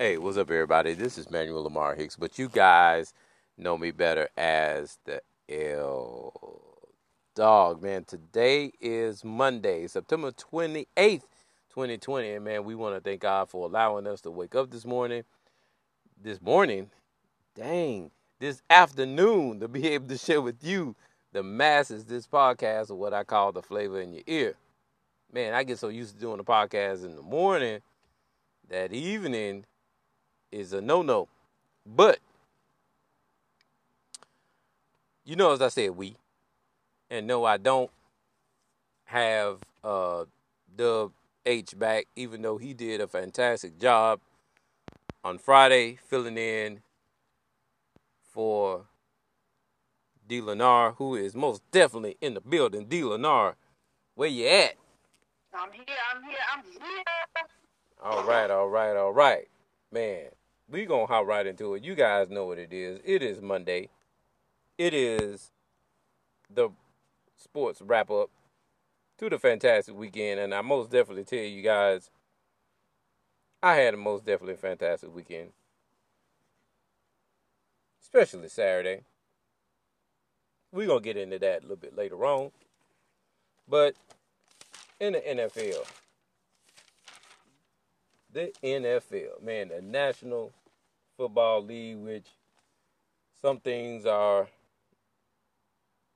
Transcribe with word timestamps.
Hey, 0.00 0.16
what's 0.16 0.36
up, 0.36 0.48
everybody? 0.48 0.94
This 0.94 1.18
is 1.18 1.28
Manuel 1.28 1.64
Lamar 1.64 1.96
Hicks, 1.96 2.14
but 2.14 2.38
you 2.38 2.48
guys 2.48 3.12
know 3.56 3.76
me 3.76 3.90
better 3.90 4.28
as 4.36 4.96
the 5.04 5.20
L 5.48 6.88
Dog. 7.34 7.82
Man, 7.82 8.04
today 8.04 8.70
is 8.80 9.24
Monday, 9.24 9.88
September 9.88 10.30
28th, 10.30 10.86
2020. 11.74 12.30
And 12.30 12.44
man, 12.44 12.62
we 12.62 12.76
want 12.76 12.94
to 12.94 13.00
thank 13.00 13.22
God 13.22 13.50
for 13.50 13.66
allowing 13.66 14.06
us 14.06 14.20
to 14.20 14.30
wake 14.30 14.54
up 14.54 14.70
this 14.70 14.84
morning. 14.84 15.24
This 16.22 16.40
morning, 16.40 16.90
dang, 17.56 18.12
this 18.38 18.62
afternoon 18.70 19.58
to 19.58 19.66
be 19.66 19.88
able 19.94 20.06
to 20.06 20.16
share 20.16 20.40
with 20.40 20.62
you, 20.62 20.94
the 21.32 21.42
masses, 21.42 22.04
this 22.04 22.28
podcast, 22.28 22.90
or 22.90 22.94
what 22.94 23.12
I 23.12 23.24
call 23.24 23.50
the 23.50 23.62
flavor 23.62 24.00
in 24.00 24.12
your 24.12 24.22
ear. 24.28 24.54
Man, 25.32 25.54
I 25.54 25.64
get 25.64 25.80
so 25.80 25.88
used 25.88 26.14
to 26.14 26.20
doing 26.20 26.36
the 26.36 26.44
podcast 26.44 27.04
in 27.04 27.16
the 27.16 27.22
morning 27.22 27.80
that 28.68 28.92
evening 28.92 29.64
is 30.50 30.72
a 30.72 30.80
no 30.80 31.02
no. 31.02 31.28
But 31.86 32.18
you 35.24 35.36
know, 35.36 35.52
as 35.52 35.62
I 35.62 35.68
said, 35.68 35.96
we 35.96 36.16
and 37.10 37.26
no, 37.26 37.44
I 37.44 37.56
don't 37.56 37.90
have 39.04 39.58
uh 39.82 40.24
Dub 40.76 41.12
H 41.46 41.78
back, 41.78 42.06
even 42.16 42.42
though 42.42 42.58
he 42.58 42.74
did 42.74 43.00
a 43.00 43.08
fantastic 43.08 43.78
job 43.78 44.20
on 45.24 45.38
Friday 45.38 45.98
filling 46.06 46.38
in 46.38 46.80
for 48.22 48.84
D 50.28 50.40
Lenar, 50.40 50.94
who 50.96 51.14
is 51.16 51.34
most 51.34 51.62
definitely 51.70 52.16
in 52.20 52.34
the 52.34 52.40
building. 52.40 52.86
D 52.86 53.00
Lenar, 53.00 53.54
where 54.14 54.28
you 54.28 54.46
at? 54.46 54.74
I'm 55.54 55.72
here, 55.72 55.84
I'm 56.14 56.22
here, 56.22 56.38
I'm 56.54 56.64
here. 56.64 57.02
All 58.02 58.24
right, 58.24 58.50
all 58.50 58.68
right, 58.68 58.94
all 58.94 59.12
right. 59.12 59.48
Man, 59.90 60.26
we 60.70 60.84
gonna 60.84 61.06
hop 61.06 61.26
right 61.26 61.46
into 61.46 61.74
it. 61.74 61.82
You 61.82 61.94
guys 61.94 62.28
know 62.28 62.46
what 62.46 62.58
it 62.58 62.72
is. 62.72 63.00
It 63.04 63.22
is 63.22 63.40
Monday. 63.40 63.88
It 64.76 64.94
is 64.94 65.50
the 66.52 66.70
sports 67.36 67.80
wrap 67.80 68.10
up 68.10 68.30
to 69.18 69.28
the 69.28 69.38
fantastic 69.38 69.96
weekend, 69.96 70.40
and 70.40 70.54
I 70.54 70.60
most 70.60 70.90
definitely 70.90 71.24
tell 71.24 71.38
you 71.38 71.62
guys, 71.62 72.10
I 73.62 73.74
had 73.74 73.94
a 73.94 73.96
most 73.96 74.24
definitely 74.24 74.56
fantastic 74.56 75.14
weekend, 75.14 75.50
especially 78.02 78.48
Saturday. 78.48 79.02
We're 80.70 80.86
gonna 80.86 81.00
get 81.00 81.16
into 81.16 81.38
that 81.40 81.60
a 81.60 81.62
little 81.62 81.76
bit 81.76 81.96
later 81.96 82.24
on, 82.24 82.52
but 83.66 83.96
in 85.00 85.14
the 85.14 85.20
NFL 85.20 85.86
the 88.38 88.52
NFL, 88.62 89.42
man, 89.42 89.68
the 89.68 89.82
National 89.82 90.52
Football 91.16 91.64
League, 91.64 91.96
which 91.96 92.28
some 93.42 93.58
things 93.58 94.06
are 94.06 94.46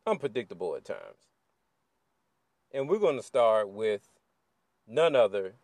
unpredictable 0.07 0.77
at 0.77 0.85
times. 0.85 1.27
And 2.71 2.89
we're 2.89 3.01
going 3.01 3.17
to 3.17 3.25
start 3.25 3.69
with 3.69 4.03
none 4.87 5.17
other 5.17 5.55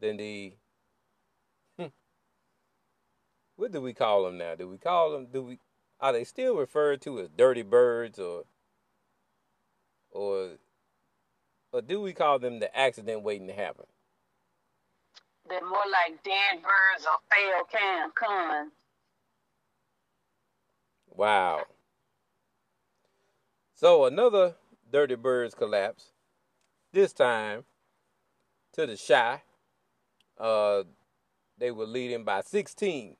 than 0.00 0.16
the 0.16 0.54
hmm, 1.78 1.86
what 3.54 3.70
do 3.70 3.80
we 3.80 3.94
call 3.94 4.24
them 4.24 4.38
now? 4.38 4.56
Do 4.56 4.68
we 4.68 4.78
call 4.78 5.12
them? 5.12 5.28
Do 5.32 5.42
we 5.42 5.58
are 6.00 6.12
they 6.12 6.24
still 6.24 6.56
referred 6.56 7.00
to 7.02 7.20
as 7.20 7.28
dirty 7.28 7.62
birds 7.62 8.18
or 8.18 8.44
or 10.10 10.58
or 11.72 11.82
do 11.82 12.00
we 12.00 12.12
call 12.12 12.40
them 12.40 12.58
the 12.58 12.76
accident 12.76 13.22
waiting 13.22 13.46
to 13.46 13.54
happen? 13.54 13.86
More 15.60 15.84
like 15.90 16.22
dead 16.22 16.62
birds 16.62 17.06
or 17.06 17.18
failed 17.30 18.14
cons. 18.14 18.72
Wow. 21.10 21.66
So 23.74 24.06
another 24.06 24.54
Dirty 24.90 25.14
Birds 25.14 25.54
collapse. 25.54 26.12
This 26.92 27.12
time 27.12 27.64
to 28.72 28.86
the 28.86 28.96
Chi. 28.96 29.42
Uh, 30.38 30.84
they 31.58 31.70
were 31.70 31.86
leading 31.86 32.24
by 32.24 32.40
16. 32.40 33.16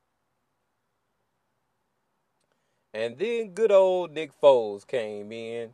And 2.95 3.19
then 3.19 3.51
good 3.51 3.73
old 3.73 4.13
Nick 4.13 4.33
Foles 4.41 4.87
came 4.87 5.33
in 5.33 5.71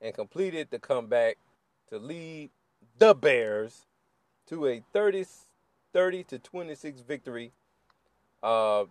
and 0.00 0.14
completed 0.14 0.68
the 0.70 0.78
comeback 0.78 1.38
to 1.88 1.98
lead 1.98 2.50
the 2.98 3.14
Bears 3.14 3.86
to 4.48 4.66
a 4.66 4.82
30 4.92 5.24
30 5.92 6.24
to 6.24 6.38
26 6.38 7.00
victory. 7.02 7.52
Uh, 8.42 8.84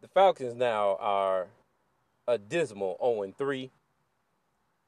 the 0.00 0.08
Falcons 0.08 0.54
now 0.54 0.96
are 1.00 1.48
a 2.26 2.38
dismal 2.38 2.96
0 3.02 3.32
3. 3.36 3.70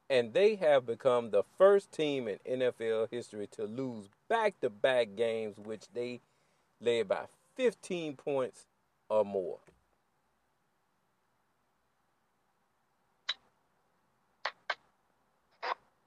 And 0.09 0.33
they 0.33 0.55
have 0.55 0.85
become 0.85 1.31
the 1.31 1.43
first 1.57 1.91
team 1.91 2.27
in 2.27 2.37
NFL 2.61 3.09
history 3.09 3.47
to 3.51 3.63
lose 3.63 4.09
back 4.29 4.59
to 4.61 4.69
back 4.69 5.09
games, 5.15 5.57
which 5.57 5.85
they 5.93 6.21
led 6.81 7.07
by 7.07 7.25
15 7.55 8.15
points 8.15 8.65
or 9.09 9.25
more. 9.25 9.59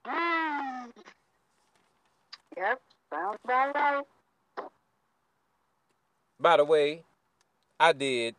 Mm. 0.07 0.91
Yep, 2.57 2.81
sounds 3.11 3.39
about 3.45 3.75
right. 3.75 4.05
By 6.47 6.59
the 6.59 6.65
way, 6.65 7.03
I 7.81 7.93
did, 7.93 8.37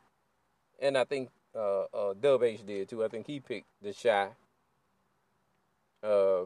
and 0.79 0.97
I 0.97 1.03
think 1.03 1.29
uh, 1.53 1.83
uh, 1.93 2.13
Dub 2.13 2.41
H 2.41 2.65
did 2.65 2.87
too. 2.87 3.03
I 3.03 3.09
think 3.09 3.27
he 3.27 3.41
picked 3.41 3.67
the 3.81 3.91
Chi. 3.91 4.29
Uh, 6.01 6.43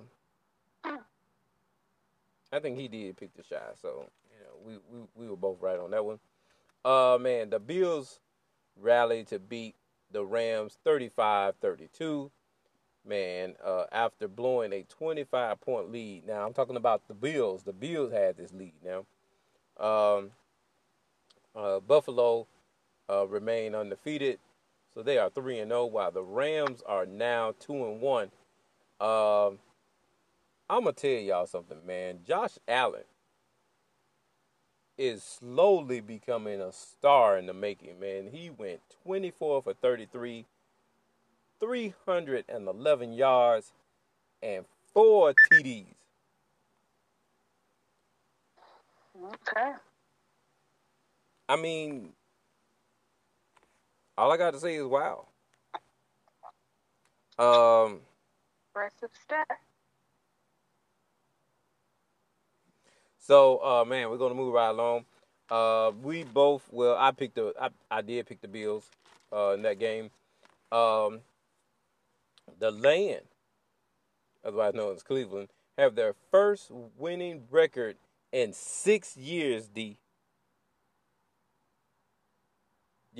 I 2.51 2.57
think 2.59 2.79
he 2.79 2.87
did 2.87 3.15
pick 3.15 3.35
the 3.35 3.43
Chi. 3.43 3.61
So 3.79 4.07
you 4.31 4.39
know, 4.43 4.55
we, 4.65 4.73
we 4.91 5.05
we 5.13 5.29
were 5.29 5.35
both 5.35 5.57
right 5.61 5.77
on 5.77 5.91
that 5.91 6.03
one. 6.03 6.17
Uh, 6.83 7.19
man, 7.21 7.51
the 7.51 7.59
Bills 7.59 8.19
rallied 8.75 9.27
to 9.27 9.37
beat 9.37 9.75
the 10.11 10.25
Rams 10.25 10.79
35-32. 10.83 12.31
Man, 13.07 13.53
uh, 13.63 13.83
after 13.91 14.27
blowing 14.27 14.73
a 14.73 14.81
25 14.81 15.61
point 15.61 15.91
lead. 15.91 16.25
Now 16.25 16.43
I'm 16.43 16.53
talking 16.53 16.75
about 16.75 17.07
the 17.07 17.13
Bills. 17.13 17.61
The 17.61 17.71
Bills 17.71 18.11
had 18.11 18.37
this 18.37 18.51
lead 18.51 18.73
now. 18.83 19.05
Um, 19.79 20.31
uh, 21.55 21.79
Buffalo 21.79 22.47
uh, 23.09 23.27
remain 23.27 23.75
undefeated, 23.75 24.39
so 24.93 25.03
they 25.03 25.17
are 25.17 25.29
three 25.29 25.59
and 25.59 25.71
zero. 25.71 25.81
Oh, 25.81 25.85
while 25.85 26.11
the 26.11 26.23
Rams 26.23 26.81
are 26.85 27.05
now 27.05 27.53
two 27.59 27.85
and 27.85 28.01
one. 28.01 28.31
Uh, 28.99 29.49
I'm 30.69 30.83
gonna 30.85 30.93
tell 30.93 31.09
y'all 31.11 31.47
something, 31.47 31.85
man. 31.85 32.19
Josh 32.25 32.57
Allen 32.67 33.03
is 34.97 35.23
slowly 35.23 35.99
becoming 35.99 36.61
a 36.61 36.71
star 36.71 37.37
in 37.37 37.47
the 37.47 37.53
making, 37.53 37.99
man. 37.99 38.29
He 38.31 38.49
went 38.49 38.81
24 39.03 39.63
for 39.63 39.73
33, 39.73 40.45
311 41.59 43.13
yards, 43.13 43.73
and 44.43 44.65
four 44.93 45.33
TDs. 45.51 45.85
Okay. 49.23 49.73
I 51.51 51.57
mean, 51.57 52.13
all 54.17 54.31
I 54.31 54.37
got 54.37 54.53
to 54.53 54.59
say 54.61 54.75
is 54.75 54.85
wow. 54.85 55.27
Um, 57.37 57.99
impressive 58.73 59.09
stat. 59.21 59.59
So, 63.19 63.57
uh, 63.57 63.83
man, 63.83 64.09
we're 64.09 64.17
gonna 64.17 64.33
move 64.33 64.53
right 64.53 64.69
along. 64.69 65.03
Uh, 65.49 65.91
we 66.01 66.23
both, 66.23 66.63
well, 66.71 66.95
I 66.97 67.11
picked 67.11 67.35
the, 67.35 67.53
I, 67.59 67.67
I 67.89 68.01
did 68.01 68.27
pick 68.27 68.39
the 68.39 68.47
Bills 68.47 68.89
uh, 69.33 69.49
in 69.49 69.63
that 69.63 69.77
game. 69.77 70.09
Um, 70.71 71.19
the 72.59 72.71
Land, 72.71 73.23
otherwise 74.45 74.73
known 74.73 74.95
as 74.95 75.03
Cleveland, 75.03 75.49
have 75.77 75.95
their 75.95 76.15
first 76.31 76.71
winning 76.97 77.43
record 77.51 77.97
in 78.31 78.53
six 78.53 79.17
years. 79.17 79.67
D 79.67 79.97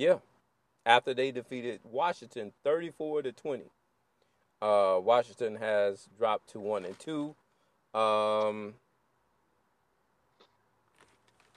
Yeah. 0.02 0.18
After 0.84 1.14
they 1.14 1.30
defeated 1.30 1.78
Washington 1.84 2.50
34 2.64 3.22
to 3.22 3.30
20. 3.30 3.62
Uh, 4.60 4.98
Washington 5.00 5.54
has 5.54 6.08
dropped 6.18 6.50
to 6.50 6.58
1 6.58 6.84
and 6.84 6.98
2. 6.98 7.32
Um, 7.94 8.74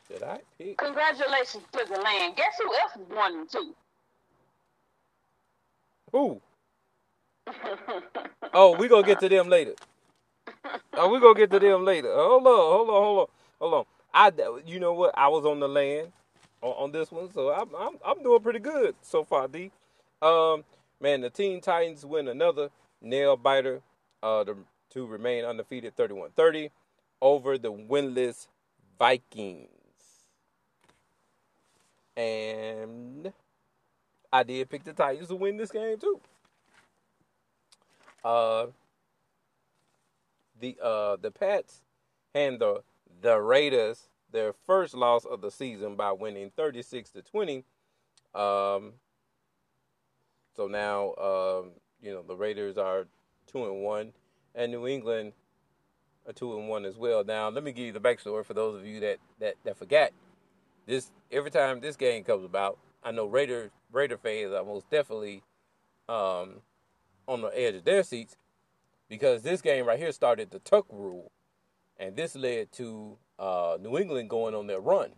did 0.07 0.21
I 0.21 0.42
pick? 0.59 0.77
Congratulations 0.77 1.63
to 1.71 1.86
the 1.89 2.00
land. 2.00 2.36
Guess 2.36 2.53
who 2.62 2.71
else 2.75 2.92
is 2.95 3.15
1 3.15 3.33
and 3.33 3.50
2? 3.50 3.75
Who? 6.12 6.42
oh, 8.53 8.77
we 8.77 8.88
gonna 8.88 9.07
get 9.07 9.19
to 9.21 9.30
them 9.30 9.50
later. 9.50 9.74
Oh, 10.94 11.09
we 11.09 11.19
gonna 11.19 11.33
get 11.33 11.50
to 11.50 11.57
them 11.59 11.83
later. 11.83 12.13
Hold 12.13 12.45
on, 12.45 12.56
hold 12.56 12.89
on, 12.89 12.95
hold 12.95 13.19
on, 13.19 13.27
hold 13.59 13.74
on. 13.74 13.86
I, 14.13 14.31
you 14.68 14.80
know 14.80 14.94
what? 14.94 15.18
I 15.18 15.30
was 15.30 15.45
on 15.45 15.59
the 15.59 15.68
land 15.68 16.12
on, 16.62 16.72
on 16.72 16.92
this 16.92 17.12
one, 17.12 17.31
so 17.31 17.52
I'm, 17.52 17.69
I'm 17.78 17.98
I'm 18.06 18.24
doing 18.24 18.42
pretty 18.42 18.60
good 18.60 18.96
so 19.02 19.24
far. 19.24 19.48
D, 19.48 19.72
um, 20.22 20.63
man, 21.00 21.22
the 21.22 21.30
Teen 21.30 21.62
Titans 21.62 22.06
win 22.06 22.28
another 22.28 22.69
nail 23.02 23.38
biter, 23.38 23.81
uh, 24.24 24.44
to, 24.44 24.57
to 24.92 25.06
remain 25.06 25.46
undefeated, 25.46 25.96
31-30 25.96 26.72
over 27.22 27.57
the 27.57 27.72
winless 27.72 28.48
Vikings, 28.98 29.69
and 32.16 33.34
I 34.31 34.44
did 34.44 34.69
pick 34.69 34.84
the 34.84 34.94
Titans 34.94 35.28
to 35.30 35.36
win 35.36 35.57
this 35.57 35.72
game 35.72 35.98
too. 35.98 36.19
Uh, 38.24 38.68
the 40.60 40.78
uh 40.81 41.18
the 41.22 41.31
Pats 41.31 41.81
hand 42.34 42.60
the 42.60 42.81
the 43.22 43.40
Raiders 43.40 44.10
their 44.35 44.51
first 44.51 44.93
loss 44.93 45.23
of 45.23 45.39
the 45.39 45.49
season 45.49 45.95
by 45.95 46.11
winning 46.11 46.51
36 46.57 47.09
to 47.11 47.21
20. 47.21 47.63
Um, 48.35 48.91
so 50.53 50.67
now, 50.67 51.13
um, 51.15 51.71
you 52.01 52.11
know, 52.11 52.21
the 52.21 52.35
Raiders 52.35 52.77
are 52.77 53.07
two 53.47 53.65
and 53.65 53.81
one, 53.81 54.11
and 54.53 54.73
New 54.73 54.87
England 54.87 55.31
are 56.27 56.33
two 56.33 56.57
and 56.57 56.67
one 56.67 56.83
as 56.83 56.97
well. 56.97 57.23
Now, 57.23 57.47
let 57.47 57.63
me 57.63 57.71
give 57.71 57.85
you 57.85 57.91
the 57.93 57.99
backstory 58.01 58.43
for 58.45 58.53
those 58.53 58.75
of 58.77 58.85
you 58.85 58.99
that 58.99 59.19
that 59.39 59.55
that 59.63 59.77
forgot. 59.77 60.11
This 60.85 61.11
every 61.31 61.49
time 61.49 61.79
this 61.79 61.95
game 61.95 62.25
comes 62.25 62.43
about, 62.43 62.77
I 63.03 63.11
know 63.11 63.27
Raider 63.27 63.71
Raider 63.93 64.17
fans 64.17 64.53
are 64.53 64.65
most 64.65 64.89
definitely 64.89 65.43
um, 66.09 66.61
on 67.25 67.41
the 67.41 67.57
edge 67.57 67.75
of 67.75 67.85
their 67.85 68.03
seats 68.03 68.35
because 69.07 69.43
this 69.43 69.61
game 69.61 69.85
right 69.85 69.97
here 69.97 70.11
started 70.11 70.51
the 70.51 70.59
Tuck 70.59 70.85
rule, 70.91 71.31
and 71.97 72.15
this 72.15 72.36
led 72.36 72.71
to 72.74 73.18
uh, 73.39 73.77
New 73.81 73.97
England 73.97 74.30
going 74.30 74.56
on 74.56 74.68
their 74.68 74.80
run. 74.80 75.12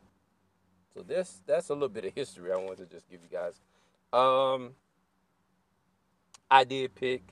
So 0.93 1.03
this 1.03 1.41
that's 1.45 1.69
a 1.69 1.73
little 1.73 1.89
bit 1.89 2.05
of 2.05 2.13
history 2.13 2.51
I 2.51 2.57
wanted 2.57 2.89
to 2.89 2.95
just 2.95 3.09
give 3.09 3.19
you 3.21 3.29
guys. 3.29 3.61
Um, 4.13 4.71
I 6.49 6.63
did 6.63 6.95
pick 6.95 7.23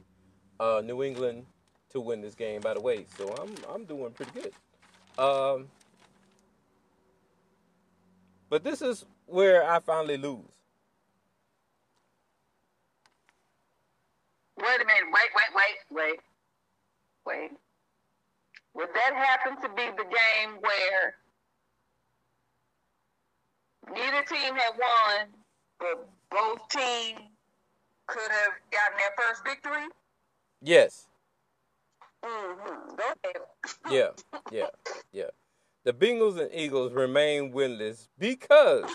uh, 0.60 0.82
New 0.84 1.04
England 1.04 1.46
to 1.90 2.00
win 2.00 2.22
this 2.22 2.36
game, 2.36 2.62
by 2.62 2.74
the 2.74 2.82
way. 2.82 3.06
So 3.18 3.34
I'm 3.42 3.56
I'm 3.74 3.86
doing 3.86 4.12
pretty 4.12 4.32
good. 4.34 4.54
Um, 5.18 5.68
but 8.50 8.64
this 8.64 8.82
is 8.82 9.06
where 9.26 9.70
I 9.70 9.80
finally 9.80 10.18
lose. 10.18 10.40
Wait 14.58 14.82
a 14.82 14.86
minute. 14.86 15.04
Wait, 15.12 15.30
wait, 15.36 15.56
wait, 15.56 15.78
wait, 15.92 16.20
wait. 17.26 17.52
Would 18.76 18.90
that 18.94 19.16
happen 19.16 19.56
to 19.62 19.70
be 19.70 19.86
the 19.98 20.04
game 20.04 20.58
where 20.60 21.16
neither 23.94 24.24
team 24.26 24.54
had 24.54 24.74
won, 24.78 25.28
but 25.80 26.10
both 26.30 26.68
teams 26.70 27.22
could 28.08 28.32
have 28.32 28.54
gotten 28.72 28.98
their 28.98 29.14
first 29.18 29.44
victory? 29.46 29.88
Yes. 30.62 31.08
Mm-hmm. 32.24 32.96
Go 32.96 33.04
ahead. 33.24 33.42
Yeah. 33.90 34.10
Yeah. 34.52 34.68
Yeah. 35.14 35.30
The 35.86 35.94
Bengals 35.94 36.40
and 36.40 36.50
Eagles 36.54 36.92
remain 36.92 37.54
winless 37.54 38.08
because 38.18 38.90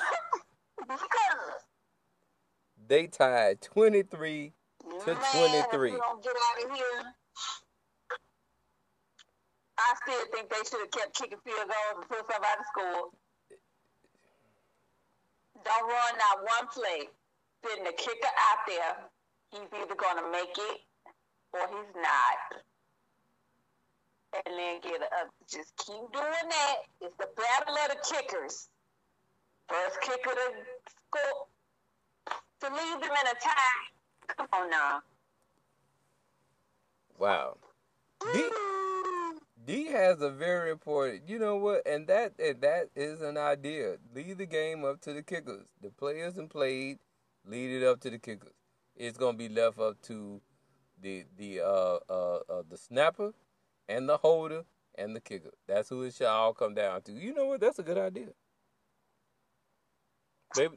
because 0.81 0.99
they 2.88 3.06
tied 3.06 3.61
23 3.61 4.53
to 4.83 5.15
23. 5.15 5.93
We 5.93 5.97
don't 5.97 6.23
get 6.23 6.33
out 6.33 6.71
of 6.71 6.76
here. 6.76 7.15
I 9.81 9.94
still 10.05 10.25
think 10.32 10.50
they 10.50 10.62
should 10.69 10.81
have 10.85 10.91
kept 10.93 11.17
kicking 11.17 11.41
field 11.44 11.69
goals 11.69 12.05
until 12.05 12.25
somebody 12.29 12.62
scored. 12.69 13.11
Don't 15.65 15.88
run 15.88 16.12
not 16.21 16.37
one 16.44 16.67
play. 16.73 17.09
Sitting 17.65 17.85
the 17.85 17.93
kicker 17.93 18.32
out 18.50 18.61
there. 18.67 18.93
He's 19.53 19.69
either 19.73 19.94
gonna 19.94 20.31
make 20.31 20.56
it 20.56 20.79
or 21.53 21.67
he's 21.69 21.94
not. 21.97 22.62
And 24.47 24.55
then 24.56 24.81
get 24.81 25.03
up. 25.03 25.29
just 25.49 25.77
keep 25.77 26.00
doing 26.12 26.49
that. 26.49 26.76
It's 27.00 27.17
the 27.19 27.29
battle 27.37 27.75
of 27.75 27.88
the 27.91 27.99
kickers. 28.06 28.69
First 29.69 30.00
kicker 30.03 30.31
to 30.31 30.47
score 31.09 31.47
to 32.61 32.67
leave 32.69 33.00
them 33.00 33.11
in 33.11 33.26
a 33.26 33.35
tie. 33.41 34.37
Come 34.37 34.47
on 34.53 34.71
now. 34.71 35.03
Wow. 37.19 37.56
D, 38.33 38.49
D 39.70 39.84
has 39.87 40.20
a 40.20 40.31
very 40.31 40.72
important, 40.72 41.28
you 41.28 41.38
know 41.38 41.55
what, 41.55 41.87
and 41.87 42.08
that 42.08 42.32
and 42.40 42.61
that 42.61 42.88
is 42.96 43.20
an 43.20 43.37
idea. 43.37 43.99
Leave 44.12 44.38
the 44.38 44.46
game 44.46 44.84
up 44.84 45.00
to 45.02 45.12
the 45.12 45.22
kickers. 45.22 45.64
The 45.81 45.90
players 45.90 46.38
and 46.38 46.50
played, 46.50 46.99
lead 47.46 47.81
it 47.81 47.87
up 47.87 48.00
to 48.00 48.11
the 48.11 48.19
kickers. 48.19 48.52
It's 48.96 49.17
gonna 49.17 49.38
be 49.38 49.49
left 49.49 49.78
up 49.78 50.02
to 50.02 50.40
the 51.00 51.25
the 51.38 51.61
uh, 51.61 51.99
uh, 52.08 52.38
uh 52.49 52.62
the 52.69 52.76
snapper 52.76 53.32
and 53.88 54.08
the 54.08 54.17
holder 54.17 54.64
and 54.99 55.14
the 55.14 55.20
kicker. 55.20 55.52
That's 55.69 55.88
who 55.88 56.02
it 56.02 56.14
should 56.14 56.26
all 56.26 56.52
come 56.52 56.75
down 56.75 57.02
to. 57.02 57.12
You 57.12 57.32
know 57.32 57.44
what? 57.44 57.61
That's 57.61 57.78
a 57.78 57.84
good 57.84 57.99
idea. 57.99 58.31
Maybe 60.56 60.75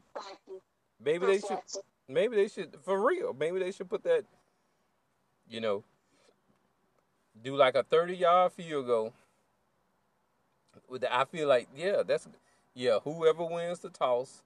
maybe 1.04 1.26
they 1.26 1.40
should 1.40 1.58
maybe 2.08 2.36
they 2.36 2.48
should 2.48 2.78
for 2.84 3.04
real. 3.04 3.34
Maybe 3.34 3.58
they 3.58 3.72
should 3.72 3.90
put 3.90 4.04
that. 4.04 4.26
You 5.48 5.62
know, 5.62 5.84
do 7.42 7.56
like 7.56 7.76
a 7.76 7.84
thirty 7.84 8.16
yard 8.16 8.54
field 8.54 8.88
goal. 8.88 9.14
With 10.88 11.02
the, 11.02 11.16
I 11.16 11.26
feel 11.26 11.48
like 11.48 11.68
yeah, 11.76 12.04
that's 12.06 12.28
yeah. 12.74 13.00
Whoever 13.04 13.46
wins 13.46 13.80
the 13.80 13.90
toss, 13.90 14.44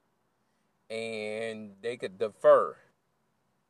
and 0.89 1.71
they 1.81 1.97
could 1.97 2.17
defer, 2.17 2.75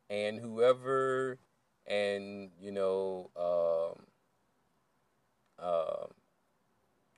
and 0.09 0.39
whoever, 0.39 1.37
and 1.85 2.49
you 2.61 2.71
know, 2.71 3.29
um, 3.35 4.03
um, 5.65 6.07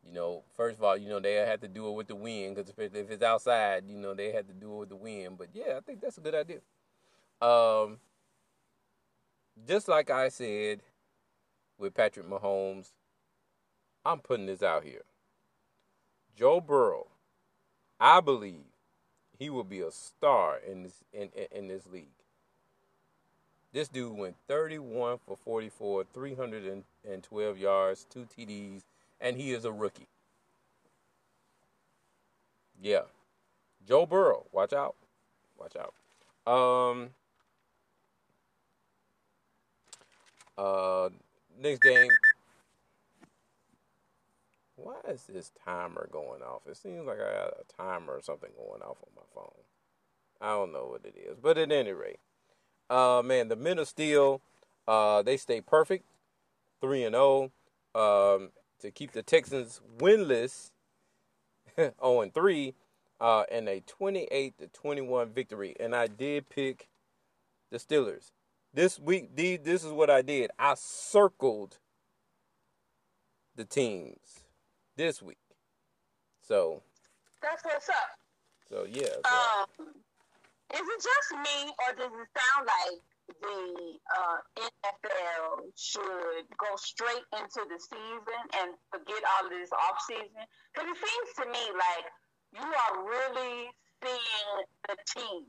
you 0.06 0.14
know, 0.14 0.44
first 0.56 0.78
of 0.78 0.84
all, 0.84 0.98
you 0.98 1.10
know 1.10 1.20
they 1.20 1.36
have 1.36 1.62
to 1.62 1.68
do 1.68 1.88
it 1.88 1.94
with 1.94 2.08
the 2.08 2.16
wind 2.16 2.56
because 2.56 2.74
if, 2.78 3.12
it's 3.12 3.24
outside, 3.24 3.84
you 3.88 3.98
know 3.98 4.14
they 4.14 4.32
have 4.32 4.48
to 4.48 4.54
do 4.54 4.74
it 4.74 4.80
with 4.80 4.90
the 4.90 4.96
wind. 4.96 5.38
But 5.38 5.50
yeah, 5.54 5.78
I 5.78 5.80
think 5.82 6.02
that's 6.02 6.18
a 6.18 6.22
good 6.22 6.36
idea. 6.36 6.60
Um, 7.42 8.00
just 9.68 9.88
like 9.88 10.10
I 10.10 10.30
said 10.30 10.82
with 11.80 11.96
Patrick 11.96 12.28
Mahomes, 12.28 12.92
I'm 14.06 14.20
putting 14.20 14.46
this 14.46 14.62
out 14.62 14.84
here. 14.84 15.02
Joe 16.36 16.62
Burrow, 16.62 17.08
I 18.00 18.22
believe 18.22 18.66
he 19.38 19.50
will 19.50 19.64
be 19.64 19.80
a 19.80 19.92
star 19.92 20.58
in 20.58 20.84
this 20.84 21.04
in, 21.12 21.30
in, 21.36 21.48
in 21.52 21.68
this 21.68 21.88
league. 21.88 22.08
This 23.72 23.88
dude 23.88 24.18
went 24.18 24.36
31 24.48 25.20
for 25.26 25.38
44, 25.38 26.06
312 26.12 27.58
yards, 27.58 28.06
two 28.10 28.26
TDs, 28.26 28.82
and 29.22 29.38
he 29.38 29.52
is 29.52 29.64
a 29.64 29.72
rookie. 29.72 30.08
Yeah. 32.82 33.02
Joe 33.88 34.06
Burrow, 34.06 34.46
watch 34.52 34.74
out. 34.74 34.96
Watch 35.58 35.76
out. 35.76 35.94
Um 36.52 37.10
uh 40.58 41.10
next 41.60 41.82
game. 41.82 42.10
Why 44.76 44.96
is 45.10 45.24
this 45.24 45.52
timer 45.66 46.08
going 46.12 46.42
off? 46.42 46.62
It 46.68 46.78
seems 46.78 47.06
like 47.06 47.20
I 47.20 47.32
got 47.34 47.54
a 47.60 47.82
timer 47.82 48.14
or 48.14 48.22
something 48.22 48.50
going 48.56 48.82
off 48.82 48.98
on 49.04 49.12
my 49.16 49.22
phone. 49.34 49.52
I 50.42 50.52
don't 50.52 50.72
know 50.72 50.88
what 50.88 51.02
it 51.04 51.16
is. 51.18 51.38
But 51.42 51.58
at 51.58 51.72
any 51.72 51.92
rate, 51.92 52.20
uh 52.90 53.22
man, 53.24 53.50
the 53.50 53.56
men 53.56 53.78
of 53.78 53.88
steel, 53.88 54.42
uh, 54.88 55.22
they 55.22 55.38
stay 55.38 55.62
perfect, 55.62 56.06
three 56.82 57.04
and 57.04 57.14
zero, 57.14 57.52
um, 57.94 58.52
to 58.80 58.90
keep 58.92 59.12
the 59.12 59.22
Texans 59.22 59.82
winless, 60.00 60.72
zero 61.76 61.94
and 62.22 62.34
three, 62.34 62.74
uh, 63.20 63.44
and 63.52 63.68
a 63.68 63.82
twenty-eight 63.82 64.58
to 64.60 64.68
twenty-one 64.68 65.30
victory. 65.30 65.76
And 65.80 65.94
I 65.94 66.08
did 66.08 66.50
pick 66.50 66.88
the 67.70 67.78
Steelers 67.78 68.32
this 68.74 69.00
week. 69.00 69.36
This 69.36 69.84
is 69.84 69.92
what 69.92 70.10
I 70.10 70.22
did. 70.22 70.52
I 70.60 70.76
circled 70.76 71.78
the 73.56 73.66
teams 73.66 74.44
this 74.96 75.22
week. 75.22 75.38
So, 76.42 76.82
That's 77.42 77.64
what's 77.64 77.90
up. 77.90 77.96
so 78.70 78.86
yeah. 78.90 79.04
so- 79.26 79.84
Um, 79.84 79.94
is 80.74 80.82
it 80.82 81.02
just 81.02 81.32
me, 81.44 81.72
or 81.88 81.96
does 81.96 82.12
it 82.14 82.30
sound 82.40 82.68
like 82.68 83.02
the 83.42 84.00
uh, 84.18 84.38
NFL 84.58 85.62
should 85.76 86.46
go 86.58 86.76
straight 86.78 87.26
into 87.34 87.62
the 87.70 87.80
season 87.80 88.42
and 88.62 88.74
forget 88.92 89.22
all 89.26 89.46
of 89.46 89.52
this 89.52 89.72
off 89.74 89.98
season? 90.08 90.46
Because 90.74 90.90
it 90.90 90.98
seems 90.98 91.30
to 91.42 91.46
me 91.52 91.64
like 91.74 92.06
you 92.54 92.66
are 92.66 93.04
really 93.04 93.70
seeing 94.04 94.66
the 94.88 94.96
team. 95.18 95.46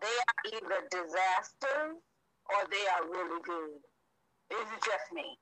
They 0.00 0.16
are 0.18 0.58
either 0.58 0.88
disasters 0.90 2.02
or 2.50 2.68
they 2.70 2.86
are 2.94 3.10
really 3.10 3.40
good. 3.42 3.80
Is 4.50 4.66
it 4.76 4.84
just 4.84 5.12
me? 5.12 5.38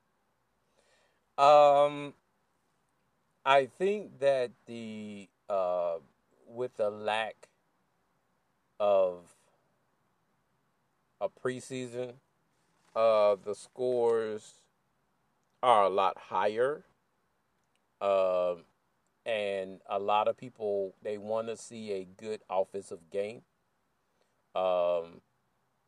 Um, 1.38 2.14
I 3.44 3.66
think 3.66 4.20
that 4.20 4.50
the 4.66 5.28
uh, 5.48 5.96
with 6.46 6.76
the 6.76 6.90
lack 6.90 7.48
of 8.78 9.24
a 11.20 11.28
preseason, 11.28 12.14
uh, 12.94 13.36
the 13.42 13.54
scores 13.54 14.54
are 15.62 15.84
a 15.84 15.88
lot 15.88 16.18
higher. 16.18 16.84
Um, 18.00 18.64
and 19.24 19.80
a 19.88 19.98
lot 19.98 20.26
of 20.26 20.36
people 20.36 20.94
they 21.02 21.18
want 21.18 21.46
to 21.46 21.56
see 21.56 21.92
a 21.92 22.04
good 22.04 22.40
offensive 22.50 23.10
game. 23.10 23.42
Um, 24.54 25.20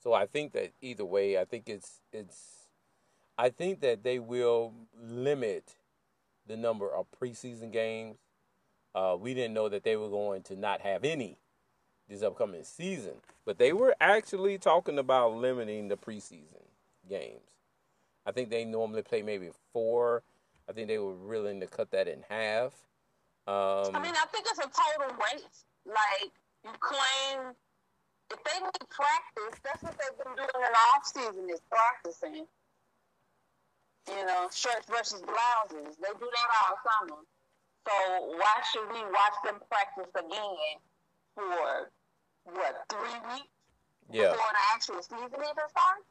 so 0.05 0.13
I 0.13 0.27
think 0.27 0.53
that 0.53 0.73
either 0.83 1.05
way, 1.05 1.39
I 1.39 1.47
think 1.47 1.69
it's 1.69 2.01
it's 2.13 2.69
I 3.39 3.49
think 3.49 3.81
that 3.81 4.05
they 4.05 4.19
will 4.19 4.75
limit 5.03 5.75
the 6.47 6.57
number 6.57 6.89
of 6.95 7.07
preseason 7.11 7.73
games. 7.73 8.19
Uh, 8.95 9.17
we 9.19 9.35
didn't 9.35 9.55
know 9.55 9.69
that 9.71 9.83
they 9.83 9.97
were 9.97 10.11
going 10.11 10.43
to 10.43 10.57
not 10.57 10.83
have 10.83 11.05
any 11.05 11.39
this 12.09 12.23
upcoming 12.23 12.65
season, 12.65 13.15
but 13.47 13.59
they 13.59 13.73
were 13.73 13.97
actually 13.99 14.59
talking 14.59 14.99
about 14.99 15.35
limiting 15.37 15.89
the 15.89 15.97
preseason 15.97 16.63
games. 17.09 17.41
I 18.27 18.33
think 18.33 18.51
they 18.51 18.65
normally 18.65 19.03
play 19.03 19.23
maybe 19.23 19.49
four. 19.73 20.23
I 20.69 20.73
think 20.73 20.89
they 20.89 20.99
were 20.99 21.15
willing 21.15 21.61
to 21.61 21.67
cut 21.67 21.91
that 21.93 22.09
in 22.09 22.25
half. 22.29 22.73
Um, 23.47 23.95
I 23.95 24.01
mean, 24.03 24.15
I 24.15 24.27
think 24.31 24.47
it's 24.49 24.59
a 24.59 24.63
total 24.63 25.17
waste. 25.19 25.65
Like 25.87 26.31
you 26.63 26.71
claim, 26.79 27.55
if 28.35 28.41
they 28.43 28.59
need 28.59 28.87
practice, 28.91 29.55
that's 29.63 29.83
what 29.83 29.95
they've 29.95 30.19
been 30.19 30.35
doing 30.35 30.59
in 30.59 30.73
the 30.75 30.83
off 30.93 31.07
season 31.07 31.47
is 31.51 31.63
practicing. 31.71 32.47
You 34.11 34.27
know, 34.27 34.51
shirts 34.53 34.85
versus 34.91 35.23
blouses. 35.23 35.97
They 35.97 36.13
do 36.19 36.29
that 36.29 36.49
all 36.61 36.77
summer. 36.83 37.23
So 37.87 37.95
why 38.37 38.57
should 38.73 38.89
we 38.93 39.01
watch 39.01 39.37
them 39.45 39.61
practice 39.71 40.11
again 40.13 40.77
for 41.35 41.91
what 42.45 42.75
three 42.91 43.33
weeks 43.33 43.49
yeah. 44.11 44.33
before 44.33 44.53
the 44.53 44.65
actual 44.75 45.03
season 45.03 45.29
even 45.33 45.67
starts? 45.71 46.05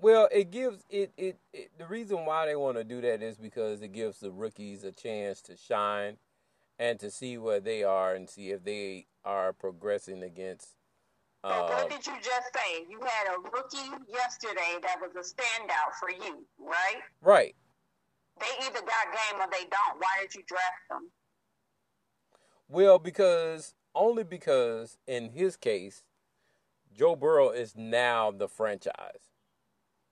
Well, 0.00 0.28
it 0.32 0.50
gives 0.50 0.84
it, 0.88 1.12
it, 1.16 1.38
it 1.52 1.70
the 1.78 1.86
reason 1.86 2.24
why 2.24 2.46
they 2.46 2.56
want 2.56 2.76
to 2.78 2.84
do 2.84 3.00
that 3.02 3.22
is 3.22 3.36
because 3.36 3.82
it 3.82 3.92
gives 3.92 4.20
the 4.20 4.30
rookies 4.30 4.84
a 4.84 4.92
chance 4.92 5.42
to 5.42 5.56
shine 5.56 6.16
and 6.78 6.98
to 7.00 7.10
see 7.10 7.36
where 7.36 7.60
they 7.60 7.82
are 7.82 8.14
and 8.14 8.28
see 8.28 8.50
if 8.50 8.64
they 8.64 9.06
are 9.24 9.52
progressing 9.52 10.22
against. 10.22 10.76
Uh, 11.42 11.68
so 11.68 11.74
what 11.74 11.90
did 11.90 12.06
you 12.06 12.12
just 12.22 12.52
say? 12.54 12.84
You 12.88 13.00
had 13.00 13.34
a 13.34 13.40
rookie 13.40 14.04
yesterday 14.12 14.78
that 14.82 14.96
was 15.00 15.12
a 15.16 15.26
standout 15.26 15.94
for 15.98 16.10
you, 16.10 16.44
right? 16.58 17.00
Right. 17.22 17.54
They 18.38 18.66
either 18.66 18.80
got 18.80 19.12
game 19.12 19.40
or 19.40 19.48
they 19.50 19.64
don't. 19.64 19.98
Why 19.98 20.20
did 20.20 20.34
you 20.34 20.42
draft 20.46 20.88
them? 20.90 21.10
Well, 22.68 22.98
because 22.98 23.74
only 23.94 24.22
because 24.22 24.98
in 25.06 25.30
his 25.30 25.56
case, 25.56 26.04
Joe 26.94 27.16
Burrow 27.16 27.50
is 27.50 27.76
now 27.76 28.30
the 28.30 28.48
franchise. 28.48 29.30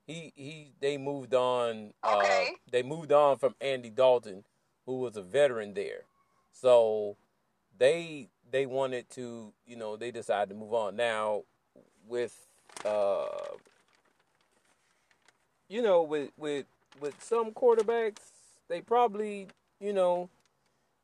He 0.06 0.32
he 0.35 0.73
they 0.80 0.97
moved 0.97 1.35
on. 1.35 1.92
Uh, 2.02 2.16
okay. 2.18 2.49
Uh, 2.52 2.56
they 2.70 2.82
moved 2.82 3.12
on 3.12 3.38
from 3.38 3.54
Andy 3.61 3.90
Dalton, 3.90 4.44
who 4.87 5.00
was 5.00 5.16
a 5.16 5.23
veteran 5.23 5.75
there. 5.75 6.04
So 6.52 7.16
they 7.76 8.30
they 8.50 8.66
wanted 8.66 9.08
to, 9.10 9.52
you 9.66 9.76
know, 9.76 9.96
they 9.96 10.10
decided 10.10 10.50
to 10.50 10.54
move 10.54 10.74
on. 10.74 10.96
Now 10.96 11.42
with 12.06 12.46
uh 12.84 13.26
you 15.68 15.82
know, 15.82 16.02
with 16.02 16.30
with 16.36 16.66
with 17.00 17.22
some 17.22 17.52
quarterbacks, 17.52 18.32
they 18.68 18.80
probably, 18.80 19.48
you 19.80 19.92
know, 19.92 20.30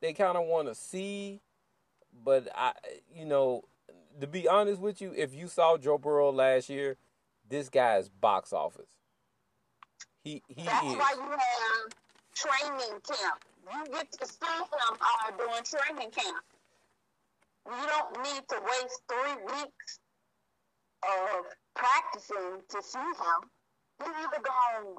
they 0.00 0.12
kind 0.12 0.36
of 0.36 0.44
want 0.46 0.68
to 0.68 0.74
see 0.74 1.40
but 2.24 2.48
I 2.54 2.72
you 3.14 3.24
know, 3.24 3.64
to 4.20 4.26
be 4.26 4.48
honest 4.48 4.80
with 4.80 5.00
you, 5.00 5.12
if 5.16 5.34
you 5.34 5.48
saw 5.48 5.76
Joe 5.76 5.98
Burrow 5.98 6.30
last 6.30 6.68
year, 6.68 6.96
this 7.48 7.68
guy 7.68 7.96
is 7.98 8.08
box 8.08 8.52
office. 8.52 8.90
He 10.22 10.42
he 10.48 10.62
That's 10.64 10.86
is. 10.86 10.94
why 10.96 11.14
you 11.16 11.30
have 11.30 11.92
training 12.34 13.00
camp 13.06 13.44
you 13.72 13.92
get 13.92 14.12
to 14.12 14.26
see 14.26 14.46
him 14.46 14.98
uh, 15.00 15.30
doing 15.36 15.62
training 15.64 16.10
camp. 16.10 16.44
You 17.66 17.86
don't 17.86 18.22
need 18.22 18.42
to 18.48 18.56
waste 18.60 19.00
three 19.08 19.36
weeks 19.46 19.98
of 21.02 21.44
practicing 21.74 22.60
to 22.68 22.82
see 22.82 22.98
him. 22.98 23.40
He's 24.02 24.08
either 24.08 24.42
going 24.42 24.96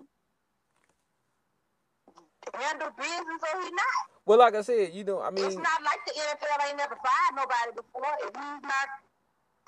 to 2.46 2.58
handle 2.58 2.90
business 2.98 3.42
or 3.54 3.62
he's 3.62 3.72
not. 3.72 4.02
Well, 4.26 4.40
like 4.40 4.56
I 4.56 4.62
said, 4.62 4.92
you 4.94 5.04
know, 5.04 5.22
I 5.22 5.30
mean, 5.30 5.46
it's 5.46 5.56
not 5.56 5.84
like 5.84 6.00
the 6.08 6.14
NFL 6.14 6.68
ain't 6.68 6.78
never 6.78 6.96
fired 6.96 7.36
nobody 7.36 7.72
before. 7.76 8.14
If 8.22 8.34
he's 8.34 8.62
not 8.64 8.88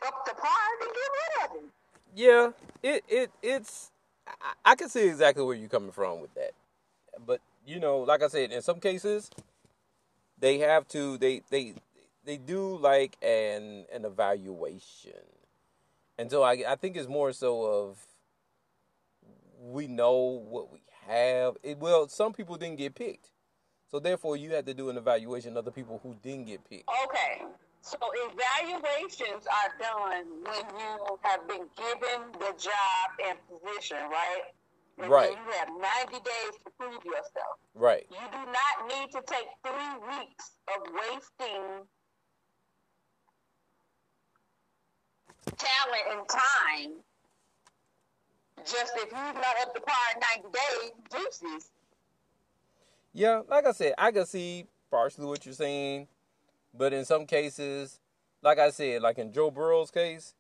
up 0.06 0.26
to 0.26 0.34
par, 0.34 0.68
then 0.80 0.90
get 0.90 1.12
rid 1.18 1.46
of 1.46 1.64
him. 1.64 1.72
Yeah, 2.16 2.52
it 2.82 3.04
it 3.08 3.32
it's. 3.44 3.92
I, 4.28 4.72
I 4.72 4.76
can 4.76 4.90
see 4.90 5.08
exactly 5.08 5.44
where 5.44 5.56
you're 5.56 5.70
coming 5.70 5.92
from 5.92 6.22
with 6.22 6.34
that, 6.34 6.52
but 7.26 7.42
you 7.66 7.80
know, 7.80 8.00
like 8.00 8.24
I 8.24 8.28
said, 8.28 8.52
in 8.52 8.62
some 8.64 8.80
cases, 8.80 9.30
they 10.40 10.58
have 10.60 10.88
to 10.90 11.18
they 11.20 11.42
they 11.52 11.76
they 12.28 12.38
do 12.38 12.78
like 12.78 13.18
an 13.22 13.86
an 13.92 14.04
evaluation, 14.06 15.24
and 16.20 16.30
so 16.30 16.44
I 16.44 16.64
I 16.68 16.76
think 16.76 16.98
it's 16.98 17.08
more 17.08 17.32
so 17.32 17.64
of 17.64 18.06
we 19.60 19.88
know 19.88 20.44
what 20.48 20.72
we 20.72 20.84
have. 21.08 21.56
It, 21.64 21.80
well, 21.80 22.08
some 22.10 22.34
people 22.34 22.58
didn't 22.58 22.78
get 22.78 22.94
picked, 22.96 23.32
so 23.90 24.00
therefore 24.00 24.36
you 24.36 24.52
have 24.52 24.66
to 24.66 24.74
do 24.74 24.90
an 24.90 24.98
evaluation 24.98 25.56
of 25.56 25.64
the 25.64 25.72
people 25.72 26.00
who 26.04 26.16
didn't 26.22 26.48
get 26.48 26.70
picked. 26.70 26.90
Okay. 27.06 27.46
So 27.82 27.98
evaluations 28.02 29.48
are 29.48 29.72
done 29.80 30.26
when 30.44 30.80
you 30.80 31.18
have 31.22 31.48
been 31.48 31.68
given 31.78 32.28
the 32.34 32.54
job 32.60 33.08
and 33.26 33.38
position, 33.48 33.98
right? 34.12 34.44
And 34.98 35.10
right. 35.10 35.32
You 35.32 35.54
have 35.54 35.70
90 36.10 36.12
days 36.12 36.54
to 36.66 36.72
prove 36.78 37.06
yourself. 37.06 37.56
Right. 37.76 38.06
You 38.10 38.28
do 38.32 38.52
not 38.52 38.90
need 38.90 39.12
to 39.12 39.22
take 39.26 39.48
three 39.64 40.10
weeks 40.10 40.52
of 40.76 40.92
wasting 40.92 41.88
talent 45.56 46.04
and 46.12 46.28
time 46.30 46.92
just 48.66 48.94
if 48.96 49.12
you're 49.12 49.20
not 49.20 49.56
up 49.62 49.74
to 49.74 49.82
par 49.82 49.96
in 50.16 50.44
90 50.44 50.58
days, 50.58 50.92
juices. 51.12 51.70
Yeah, 53.14 53.42
like 53.50 53.66
I 53.66 53.72
said, 53.72 53.94
I 53.98 54.12
can 54.12 54.26
see 54.26 54.66
partially 54.92 55.26
what 55.26 55.46
you're 55.46 55.54
saying, 55.54 56.08
but 56.74 56.94
in 56.94 57.06
some 57.06 57.26
cases, 57.26 58.00
like 58.42 58.60
I 58.60 58.70
said, 58.70 59.02
like 59.02 59.18
in 59.18 59.32
Joe 59.32 59.52
Burrow's 59.52 59.92
case, 59.92 60.34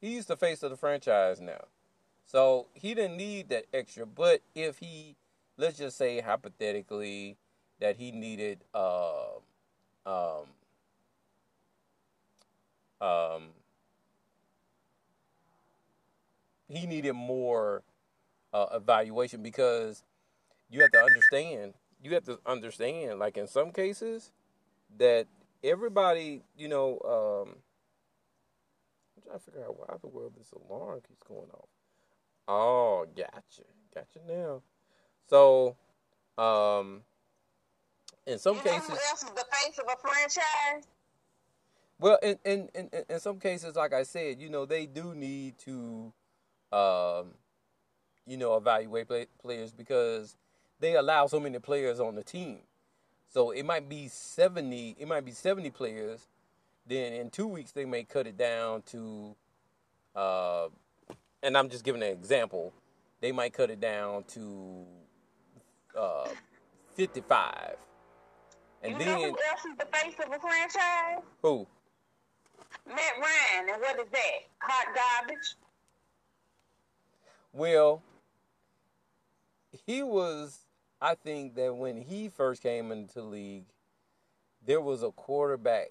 he's 0.00 0.26
the 0.26 0.36
face 0.36 0.62
of 0.62 0.70
the 0.70 0.76
franchise 0.76 1.40
now. 1.40 1.64
So 2.26 2.66
he 2.74 2.94
didn't 2.94 3.16
need 3.16 3.48
that 3.50 3.66
extra. 3.74 4.06
But 4.06 4.42
if 4.54 4.78
he, 4.78 5.16
let's 5.56 5.78
just 5.78 5.96
say 5.96 6.20
hypothetically, 6.20 7.36
that 7.80 7.96
he 7.96 8.12
needed, 8.12 8.60
uh, 8.72 9.38
um, 10.06 10.44
um, 13.00 13.42
he 16.72 16.86
needed 16.86 17.12
more 17.12 17.82
uh, 18.52 18.66
evaluation 18.72 19.42
because 19.42 20.02
you 20.70 20.80
have 20.80 20.90
to 20.92 21.00
understand. 21.02 21.74
You 22.02 22.14
have 22.14 22.24
to 22.24 22.40
understand, 22.46 23.18
like 23.18 23.36
in 23.36 23.46
some 23.46 23.70
cases, 23.70 24.32
that 24.98 25.26
everybody, 25.62 26.42
you 26.56 26.68
know, 26.68 26.98
um, 27.04 27.56
I'm 29.16 29.22
trying 29.22 29.38
to 29.38 29.44
figure 29.44 29.64
out 29.64 29.78
why 29.78 29.94
the 30.00 30.08
world 30.08 30.32
this 30.36 30.52
alarm 30.52 31.00
keeps 31.06 31.22
going 31.22 31.50
off. 31.54 31.68
Oh, 32.48 33.06
gotcha, 33.16 33.62
gotcha 33.94 34.18
now. 34.26 34.62
So, 35.28 35.76
um, 36.36 37.02
in 38.26 38.38
some 38.38 38.56
you 38.56 38.62
cases, 38.62 38.90
else 38.90 39.22
is 39.22 39.30
the 39.30 39.44
face 39.52 39.78
of 39.78 39.86
a 39.86 39.96
franchise? 40.00 40.88
Well, 42.00 42.18
in, 42.22 42.38
in 42.44 42.68
in 42.74 42.90
in 43.08 43.20
some 43.20 43.38
cases, 43.38 43.76
like 43.76 43.92
I 43.92 44.02
said, 44.02 44.40
you 44.40 44.50
know, 44.50 44.66
they 44.66 44.86
do 44.86 45.14
need 45.14 45.58
to, 45.60 46.12
um, 46.72 47.28
you 48.26 48.36
know, 48.36 48.56
evaluate 48.56 49.08
play, 49.08 49.26
players 49.40 49.72
because 49.72 50.36
they 50.80 50.96
allow 50.96 51.26
so 51.26 51.40
many 51.40 51.58
players 51.58 52.00
on 52.00 52.14
the 52.14 52.22
team. 52.22 52.58
So 53.28 53.50
it 53.50 53.64
might 53.64 53.88
be 53.88 54.08
seventy. 54.08 54.96
It 54.98 55.08
might 55.08 55.24
be 55.24 55.32
seventy 55.32 55.70
players. 55.70 56.28
Then 56.86 57.12
in 57.12 57.30
two 57.30 57.46
weeks, 57.46 57.72
they 57.72 57.84
may 57.84 58.04
cut 58.04 58.26
it 58.26 58.36
down 58.36 58.82
to 58.86 59.36
uh, 60.14 60.68
and 61.42 61.56
I'm 61.56 61.68
just 61.68 61.84
giving 61.84 62.02
an 62.02 62.08
example, 62.08 62.72
they 63.20 63.32
might 63.32 63.52
cut 63.52 63.70
it 63.70 63.80
down 63.80 64.24
to 64.28 64.84
uh, 65.98 66.28
55. 66.94 67.76
And 68.82 68.92
you 68.92 68.98
then, 68.98 69.08
know 69.08 69.30
who 69.30 69.36
else 69.50 69.64
is 69.68 69.76
the 69.78 69.86
face 69.96 70.14
of 70.24 70.32
a 70.32 70.38
franchise? 70.38 71.22
Who? 71.42 71.66
Matt 72.86 72.98
Ryan, 73.20 73.68
and 73.72 73.80
what 73.80 73.98
is 74.00 74.10
that? 74.10 74.38
Hot 74.60 74.86
garbage? 74.94 75.54
Well, 77.52 78.02
he 79.86 80.02
was, 80.02 80.60
I 81.00 81.14
think 81.14 81.54
that 81.56 81.74
when 81.74 82.00
he 82.00 82.28
first 82.28 82.62
came 82.62 82.90
into 82.90 83.22
league, 83.22 83.66
there 84.64 84.80
was 84.80 85.02
a 85.02 85.10
quarterback 85.10 85.90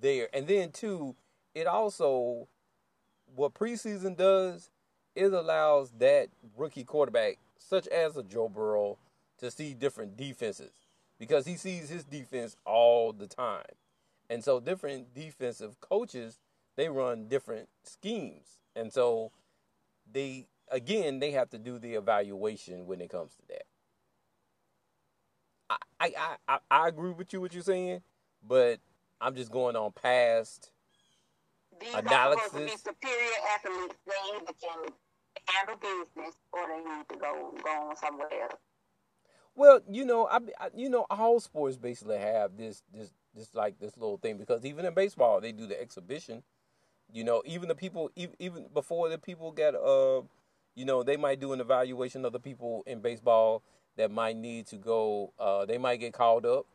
there. 0.00 0.28
And 0.34 0.46
then 0.46 0.70
too, 0.70 1.14
it 1.54 1.66
also 1.66 2.48
what 3.34 3.54
preseason 3.54 4.16
does 4.16 4.70
is 5.14 5.32
allows 5.32 5.90
that 5.98 6.28
rookie 6.56 6.84
quarterback, 6.84 7.38
such 7.56 7.86
as 7.88 8.16
a 8.16 8.22
Joe 8.22 8.48
Burrow, 8.48 8.98
to 9.38 9.50
see 9.50 9.74
different 9.74 10.16
defenses 10.16 10.72
because 11.18 11.46
he 11.46 11.56
sees 11.56 11.88
his 11.88 12.04
defense 12.04 12.56
all 12.64 13.12
the 13.12 13.26
time. 13.26 13.62
And 14.28 14.42
so 14.42 14.60
different 14.60 15.14
defensive 15.14 15.80
coaches, 15.80 16.38
they 16.76 16.88
run 16.88 17.28
different 17.28 17.68
schemes. 17.84 18.58
And 18.74 18.92
so 18.92 19.30
they 20.10 20.46
again, 20.74 21.20
they 21.20 21.30
have 21.30 21.50
to 21.50 21.58
do 21.58 21.78
the 21.78 21.94
evaluation 21.94 22.86
when 22.86 23.00
it 23.00 23.10
comes 23.10 23.34
to 23.36 23.42
that. 23.48 23.64
I 25.70 25.76
I 26.18 26.36
I, 26.48 26.58
I 26.70 26.88
agree 26.88 27.12
with 27.12 27.32
you 27.32 27.40
what 27.40 27.54
you're 27.54 27.62
saying, 27.62 28.02
but 28.46 28.80
I'm 29.20 29.34
just 29.34 29.50
going 29.50 29.76
on 29.76 29.92
past 29.92 30.72
These 31.80 31.94
Analysis. 31.94 32.44
are 32.44 32.48
supposed 32.50 32.84
to 32.84 32.92
be 32.92 32.94
superior 32.94 33.32
athletes. 33.54 33.96
They 34.06 34.36
either 34.36 34.52
can 34.60 34.92
handle 35.48 35.76
business 35.76 36.34
or 36.52 36.68
they 36.68 36.78
need 36.78 37.08
to 37.10 37.16
go 37.16 37.54
go 37.64 37.70
on 37.70 37.96
somewhere 37.96 38.28
else. 38.42 38.60
Well, 39.54 39.80
you 39.88 40.04
know, 40.04 40.26
I, 40.26 40.38
I 40.60 40.70
you 40.76 40.90
know 40.90 41.06
all 41.10 41.40
sports 41.40 41.76
basically 41.76 42.18
have 42.18 42.56
this 42.56 42.82
this 42.92 43.12
this 43.34 43.54
like 43.54 43.78
this 43.78 43.96
little 43.96 44.18
thing 44.18 44.36
because 44.36 44.64
even 44.64 44.84
in 44.84 44.94
baseball 44.94 45.40
they 45.40 45.52
do 45.52 45.66
the 45.66 45.80
exhibition. 45.80 46.42
You 47.12 47.22
know, 47.24 47.42
even 47.46 47.68
the 47.68 47.74
people 47.74 48.10
even, 48.16 48.34
even 48.38 48.66
before 48.74 49.08
the 49.08 49.18
people 49.18 49.52
get 49.52 49.74
uh, 49.74 50.22
you 50.74 50.84
know, 50.84 51.02
they 51.02 51.16
might 51.16 51.40
do 51.40 51.52
an 51.52 51.60
evaluation 51.60 52.24
of 52.24 52.32
the 52.32 52.40
people 52.40 52.82
in 52.86 53.00
baseball 53.00 53.62
that 53.96 54.10
might 54.10 54.36
need 54.36 54.66
to 54.68 54.76
go. 54.76 55.32
Uh, 55.38 55.64
they 55.64 55.78
might 55.78 55.96
get 55.96 56.12
called 56.12 56.44
up, 56.46 56.66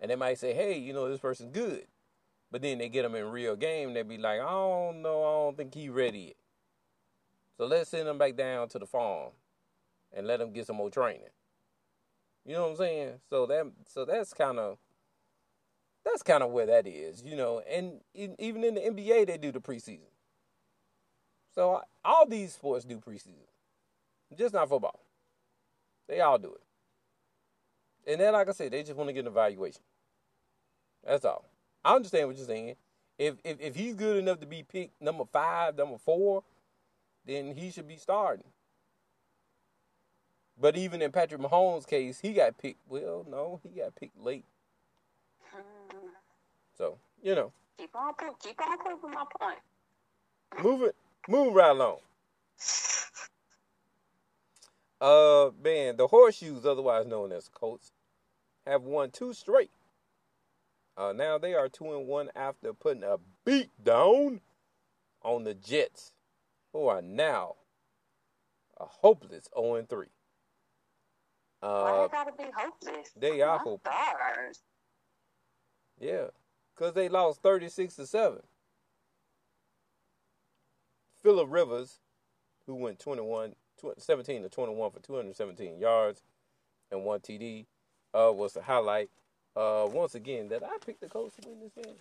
and 0.00 0.10
they 0.10 0.16
might 0.16 0.38
say, 0.38 0.54
"Hey, 0.54 0.78
you 0.78 0.92
know, 0.92 1.08
this 1.08 1.20
person's 1.20 1.52
good," 1.52 1.86
but 2.50 2.62
then 2.62 2.78
they 2.78 2.88
get 2.88 3.02
them 3.02 3.14
in 3.14 3.30
real 3.30 3.56
game. 3.56 3.92
They 3.94 4.02
be 4.02 4.18
like, 4.18 4.40
"I 4.40 4.50
don't 4.50 5.02
know, 5.02 5.22
I 5.22 5.32
don't 5.44 5.56
think 5.56 5.74
he 5.74 5.88
ready 5.88 6.18
yet." 6.20 6.36
So 7.56 7.66
let's 7.66 7.90
send 7.90 8.08
him 8.08 8.18
back 8.18 8.36
down 8.36 8.68
to 8.70 8.78
the 8.78 8.86
farm, 8.86 9.32
and 10.12 10.26
let 10.26 10.40
him 10.40 10.52
get 10.52 10.66
some 10.66 10.76
more 10.76 10.90
training. 10.90 11.28
You 12.46 12.54
know 12.54 12.62
what 12.62 12.70
I'm 12.70 12.76
saying? 12.76 13.20
So 13.28 13.46
that 13.46 13.66
so 13.86 14.04
that's 14.04 14.32
kind 14.32 14.58
of 14.58 14.78
that's 16.04 16.22
kind 16.22 16.42
of 16.42 16.50
where 16.50 16.66
that 16.66 16.86
is, 16.86 17.22
you 17.22 17.36
know. 17.36 17.60
And 17.60 18.00
even 18.14 18.64
in 18.64 18.74
the 18.74 18.80
NBA, 18.80 19.26
they 19.26 19.36
do 19.36 19.52
the 19.52 19.60
preseason. 19.60 20.09
So 21.54 21.82
all 22.04 22.26
these 22.26 22.52
sports 22.52 22.84
do 22.84 22.98
preseason, 22.98 23.34
just 24.36 24.54
not 24.54 24.68
football. 24.68 25.00
They 26.08 26.20
all 26.20 26.38
do 26.38 26.54
it. 26.54 28.10
And 28.10 28.20
then, 28.20 28.32
like 28.32 28.48
I 28.48 28.52
said, 28.52 28.72
they 28.72 28.82
just 28.82 28.96
want 28.96 29.08
to 29.08 29.12
get 29.12 29.20
an 29.20 29.26
evaluation. 29.28 29.82
That's 31.06 31.24
all. 31.24 31.44
I 31.84 31.94
understand 31.94 32.28
what 32.28 32.36
you're 32.36 32.46
saying. 32.46 32.76
If 33.18 33.34
if 33.44 33.60
if 33.60 33.74
he's 33.76 33.94
good 33.94 34.16
enough 34.16 34.40
to 34.40 34.46
be 34.46 34.62
picked 34.62 35.00
number 35.00 35.24
five, 35.32 35.76
number 35.76 35.98
four, 35.98 36.42
then 37.26 37.54
he 37.54 37.70
should 37.70 37.86
be 37.88 37.96
starting. 37.96 38.44
But 40.58 40.76
even 40.76 41.00
in 41.02 41.10
Patrick 41.12 41.40
Mahomes' 41.40 41.86
case, 41.86 42.20
he 42.20 42.32
got 42.32 42.58
picked. 42.58 42.80
Well, 42.88 43.24
no, 43.28 43.60
he 43.62 43.80
got 43.80 43.94
picked 43.94 44.18
late. 44.18 44.44
Hmm. 45.52 45.60
So 46.76 46.98
you 47.22 47.34
know, 47.34 47.52
Keep 47.78 47.94
on 47.96 48.12
keep 48.42 48.60
on 48.60 48.78
proving 48.78 49.10
my 49.10 49.24
point. 49.38 49.58
move 50.62 50.82
it, 50.82 50.96
move 51.30 51.54
right 51.54 51.70
along. 51.70 51.98
Uh, 55.00 55.50
man, 55.62 55.96
the 55.96 56.06
horseshoes, 56.08 56.66
otherwise 56.66 57.06
known 57.06 57.32
as 57.32 57.48
Colts, 57.48 57.92
have 58.66 58.82
won 58.82 59.10
two 59.10 59.32
straight. 59.32 59.70
Uh, 60.96 61.12
now 61.14 61.38
they 61.38 61.54
are 61.54 61.68
two 61.68 61.96
and 61.96 62.06
one 62.06 62.28
after 62.36 62.74
putting 62.74 63.04
a 63.04 63.16
beat 63.46 63.70
down 63.82 64.40
on 65.22 65.44
the 65.44 65.54
Jets, 65.54 66.12
who 66.72 66.86
are 66.86 67.00
now 67.00 67.54
a 68.78 68.84
hopeless 68.84 69.48
0 69.58 69.76
and 69.76 69.88
3. 69.88 70.06
Uh, 71.62 71.66
Why 71.82 71.90
Uh, 71.90 72.02
they 72.02 72.12
gotta 72.12 72.32
be 72.32 72.44
hopeless? 72.54 73.10
they 73.16 73.40
are 73.40 73.58
hopeless. 73.58 74.62
Yeah, 75.98 76.28
because 76.74 76.94
they 76.94 77.08
lost 77.08 77.42
36 77.42 77.96
to 77.96 78.06
7. 78.06 78.42
Philip 81.22 81.48
Rivers, 81.50 81.98
who 82.66 82.74
went 82.74 82.98
21, 82.98 83.54
17 83.98 84.42
to 84.42 84.48
21 84.48 84.90
for 84.90 85.00
217 85.00 85.78
yards 85.78 86.22
and 86.90 87.04
one 87.04 87.20
TD, 87.20 87.66
uh, 88.14 88.32
was 88.32 88.54
the 88.54 88.62
highlight. 88.62 89.10
Uh, 89.56 89.86
once 89.90 90.14
again, 90.14 90.48
that 90.48 90.62
I 90.62 90.76
picked 90.84 91.00
the 91.00 91.08
Colts 91.08 91.36
to 91.36 91.48
win 91.48 91.60
this 91.60 91.84
game. 91.84 91.96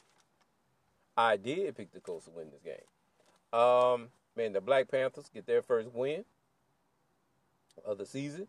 I 1.17 1.35
did 1.35 1.75
pick 1.75 1.91
the 1.91 1.99
Colts 1.99 2.25
to 2.25 2.31
win 2.31 2.47
this 2.51 2.61
game. 2.61 3.59
Um, 3.59 4.09
man, 4.37 4.53
the 4.53 4.61
Black 4.61 4.89
Panthers 4.89 5.29
get 5.33 5.45
their 5.45 5.61
first 5.61 5.93
win 5.93 6.23
of 7.85 7.97
the 7.97 8.05
season, 8.05 8.47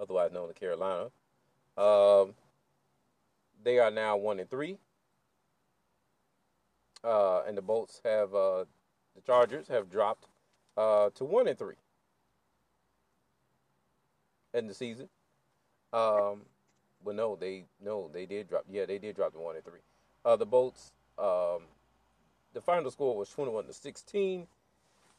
otherwise 0.00 0.32
known 0.32 0.48
as 0.48 0.54
Carolina. 0.54 1.10
Um, 1.76 2.34
they 3.62 3.78
are 3.78 3.90
now 3.90 4.16
one 4.16 4.40
and 4.40 4.50
three. 4.50 4.78
Uh, 7.04 7.42
and 7.46 7.56
the 7.56 7.62
Bolts 7.62 8.00
have 8.04 8.34
uh, 8.34 8.64
the 9.18 9.32
Chargers 9.32 9.66
have 9.68 9.90
dropped 9.90 10.28
uh, 10.76 11.10
to 11.16 11.24
one 11.24 11.48
and 11.48 11.58
three 11.58 11.74
in 14.54 14.66
the 14.66 14.74
season. 14.74 15.08
Um, 15.92 16.42
no, 17.04 17.36
they 17.36 17.64
no, 17.84 18.10
they 18.12 18.26
did 18.26 18.48
drop. 18.48 18.64
Yeah, 18.70 18.86
they 18.86 18.98
did 18.98 19.16
drop 19.16 19.32
to 19.32 19.38
one 19.38 19.56
and 19.56 19.64
three. 19.64 19.80
Uh, 20.24 20.36
the 20.36 20.46
Bolts. 20.46 20.92
Um, 21.18 21.62
the 22.54 22.60
final 22.60 22.90
score 22.90 23.16
was 23.16 23.28
twenty-one 23.30 23.64
to 23.64 23.72
sixteen. 23.72 24.46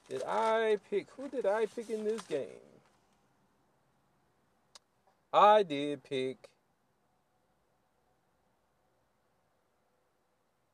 Did 0.08 0.24
I 0.24 0.78
pick? 0.90 1.08
Who 1.18 1.28
did 1.28 1.46
I 1.46 1.66
pick 1.66 1.90
in 1.90 2.04
this 2.04 2.22
game? 2.22 2.48
I 5.34 5.64
did 5.64 6.04
pick 6.04 6.38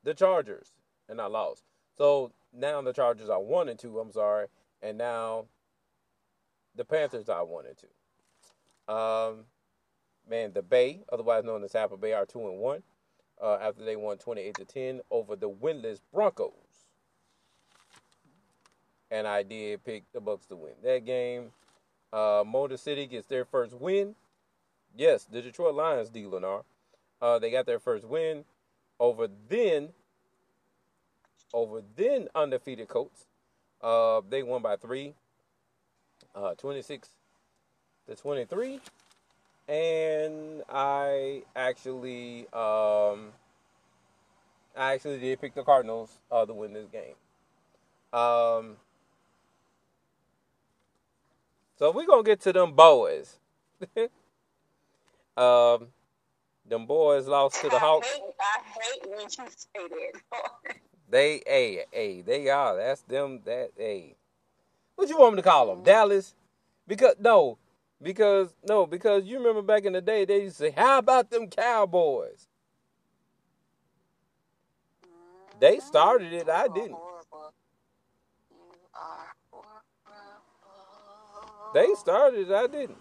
the 0.03 0.13
Chargers, 0.13 0.71
and 1.09 1.19
I 1.19 1.25
lost. 1.25 1.63
So 1.97 2.31
now 2.57 2.81
the 2.81 2.93
Chargers 2.93 3.29
are 3.29 3.41
one 3.41 3.69
and 3.69 3.79
two. 3.79 3.99
I'm 3.99 4.11
sorry, 4.11 4.47
and 4.81 4.97
now 4.97 5.45
the 6.75 6.85
Panthers 6.85 7.29
are 7.29 7.45
one 7.45 7.65
and 7.65 7.77
two. 7.77 8.93
Um, 8.93 9.45
man, 10.29 10.51
the 10.53 10.61
Bay, 10.61 11.01
otherwise 11.11 11.43
known 11.43 11.63
as 11.63 11.71
Tampa 11.71 11.97
Bay, 11.97 12.13
are 12.13 12.25
two 12.25 12.47
and 12.47 12.59
one 12.59 12.83
uh, 13.41 13.57
after 13.61 13.83
they 13.83 13.95
won 13.95 14.17
28 14.17 14.55
to 14.55 14.65
10 14.65 15.01
over 15.11 15.35
the 15.35 15.49
winless 15.49 15.99
Broncos. 16.13 16.51
And 19.11 19.27
I 19.27 19.43
did 19.43 19.83
pick 19.83 20.03
the 20.13 20.19
Bucks 20.19 20.45
to 20.47 20.55
win 20.55 20.73
that 20.83 21.05
game. 21.05 21.51
Uh, 22.11 22.43
Motor 22.45 22.77
City 22.77 23.05
gets 23.07 23.27
their 23.27 23.45
first 23.45 23.73
win. 23.73 24.15
Yes, 24.95 25.25
the 25.25 25.41
Detroit 25.41 25.75
Lions, 25.75 26.09
D. 26.09 26.23
Lennar. 26.23 26.63
Uh, 27.21 27.39
they 27.39 27.51
got 27.51 27.65
their 27.65 27.79
first 27.79 28.05
win 28.05 28.45
over 28.99 29.27
then 29.49 29.89
over 31.53 31.81
then 31.95 32.27
undefeated 32.35 32.87
Colts. 32.87 33.25
Uh, 33.81 34.21
they 34.29 34.43
won 34.43 34.61
by 34.61 34.75
three, 34.75 35.13
uh, 36.35 36.53
26 36.55 37.09
to 38.07 38.15
23. 38.15 38.79
And 39.67 40.61
I 40.69 41.43
actually, 41.55 42.41
um, 42.53 43.31
I 44.75 44.93
actually 44.93 45.19
did 45.19 45.41
pick 45.41 45.55
the 45.55 45.63
Cardinals 45.63 46.19
uh, 46.31 46.45
to 46.45 46.53
win 46.53 46.73
this 46.73 46.87
game. 46.87 47.15
Um, 48.13 48.77
so 51.77 51.91
we're 51.91 52.05
gonna 52.05 52.23
get 52.23 52.41
to 52.41 52.53
them 52.53 52.73
boys. 52.73 53.37
um, 55.37 55.87
them 56.67 56.85
boys 56.85 57.27
lost 57.27 57.61
to 57.61 57.69
the 57.69 57.79
Hawks. 57.79 58.07
I 58.07 58.13
hate, 58.13 58.23
I 58.39 58.59
hate 58.79 59.09
when 59.09 59.21
you 59.21 59.29
say 59.29 59.41
that. 59.73 60.75
They, 61.09 61.41
a, 61.47 61.85
a, 61.93 62.21
they 62.21 62.49
are. 62.49 62.77
That's 62.77 63.01
them. 63.01 63.41
That, 63.45 63.71
a. 63.79 64.15
what 64.95 65.09
you 65.09 65.17
want 65.17 65.35
me 65.35 65.41
to 65.41 65.47
call 65.47 65.67
them? 65.67 65.77
Mm-hmm. 65.77 65.85
Dallas? 65.85 66.33
Because 66.87 67.15
no, 67.19 67.57
because 68.01 68.53
no, 68.67 68.85
because 68.85 69.25
you 69.25 69.37
remember 69.37 69.61
back 69.61 69.85
in 69.85 69.93
the 69.93 70.01
day 70.01 70.25
they 70.25 70.43
used 70.43 70.57
to 70.57 70.63
say, 70.65 70.71
"How 70.71 70.99
about 70.99 71.29
them 71.29 71.47
Cowboys?" 71.47 72.47
They 75.59 75.77
mm-hmm. 75.77 75.87
started 75.87 76.33
it. 76.33 76.49
I 76.49 76.67
didn't. 76.67 76.91
Horrible. 76.91 77.53
You 78.51 78.57
are 78.93 79.33
horrible. 79.51 79.73
They 81.73 81.87
started 81.95 82.49
it. 82.49 82.53
I 82.53 82.67
didn't. 82.67 82.97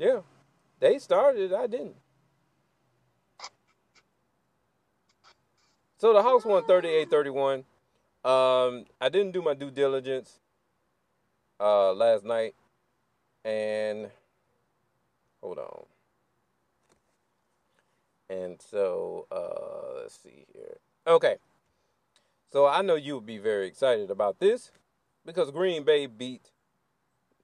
Yeah, 0.00 0.20
they 0.80 0.98
started. 0.98 1.52
I 1.52 1.68
didn't. 1.68 1.96
So 5.98 6.14
the 6.14 6.22
Hawks 6.22 6.46
won 6.46 6.62
38-31. 6.64 7.64
Um, 8.24 8.86
I 9.00 9.10
didn't 9.10 9.32
do 9.32 9.42
my 9.42 9.54
due 9.54 9.70
diligence 9.70 10.40
uh, 11.60 11.92
last 11.94 12.24
night 12.24 12.54
And 13.44 14.10
hold 15.42 15.58
on. 15.58 15.84
And 18.30 18.60
so, 18.62 19.26
uh, 19.32 20.00
let's 20.02 20.18
see 20.18 20.46
here. 20.54 20.78
Okay. 21.06 21.36
So 22.52 22.66
I 22.66 22.82
know 22.82 22.96
you 22.96 23.16
would 23.16 23.26
be 23.26 23.38
very 23.38 23.66
excited 23.68 24.10
about 24.10 24.40
this 24.40 24.72
because 25.26 25.50
Green 25.50 25.84
Bay 25.84 26.06
beat 26.06 26.50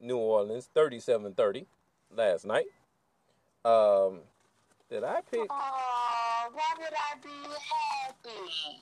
New 0.00 0.18
Orleans 0.18 0.70
37 0.74 1.34
30 1.34 1.66
last 2.16 2.46
night. 2.46 2.66
Um, 3.64 4.20
did 4.90 5.04
I 5.04 5.20
pick? 5.30 5.46
Oh, 5.50 6.48
why 6.52 6.62
would 6.78 6.92
I 6.92 7.16
be 7.22 7.28
happy? 8.04 8.80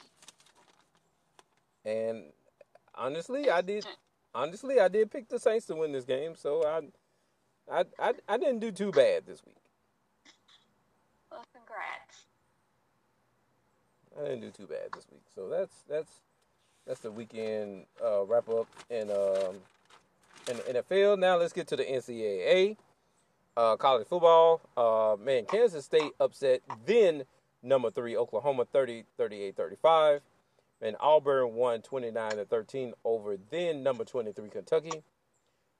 And 1.85 2.25
honestly, 2.95 3.51
I 3.51 3.61
did. 3.61 3.87
Honestly, 4.35 4.81
I 4.81 4.89
did 4.89 5.11
pick 5.11 5.29
the 5.29 5.39
Saints 5.39 5.67
to 5.67 5.77
win 5.77 5.93
this 5.93 6.05
game, 6.05 6.35
so 6.35 6.65
I, 6.67 6.81
I, 7.73 7.85
I, 8.01 8.15
I 8.29 8.37
didn't 8.37 8.59
do 8.59 8.73
too 8.73 8.91
bad 8.91 9.27
this 9.27 9.45
week. 9.47 9.57
Well, 11.31 11.45
congrats. 11.53 12.27
I 14.19 14.25
didn't 14.29 14.41
do 14.41 14.51
too 14.51 14.67
bad 14.67 14.93
this 14.93 15.07
week, 15.11 15.23
so 15.35 15.49
that's 15.49 15.85
that's 15.89 16.11
that's 16.87 17.01
the 17.01 17.13
weekend 17.13 17.87
uh, 18.05 18.25
wrap 18.25 18.49
up 18.49 18.67
in 18.91 19.11
um 19.11 19.57
in 20.51 20.57
the 20.57 20.83
NFL. 20.83 21.19
Now 21.19 21.37
let's 21.37 21.53
get 21.53 21.69
to 21.69 21.77
the 21.77 21.85
NCAA 21.85 22.77
uh, 23.57 23.77
college 23.77 24.07
football. 24.07 24.61
Uh, 24.77 25.17
man, 25.23 25.45
Kansas 25.47 25.85
State 25.85 26.13
upset 26.21 26.63
then 26.87 27.25
number 27.63 27.91
three 27.91 28.17
Oklahoma 28.17 28.65
30 28.65 29.05
38 29.17 29.57
35. 29.57 30.21
And 30.83 30.97
Auburn 31.01 31.55
won 31.55 31.81
29 31.81 32.31
to 32.33 32.45
13 32.45 32.93
over 33.05 33.37
then 33.51 33.83
number 33.83 34.05
23 34.05 34.51
Kentucky. 34.51 35.03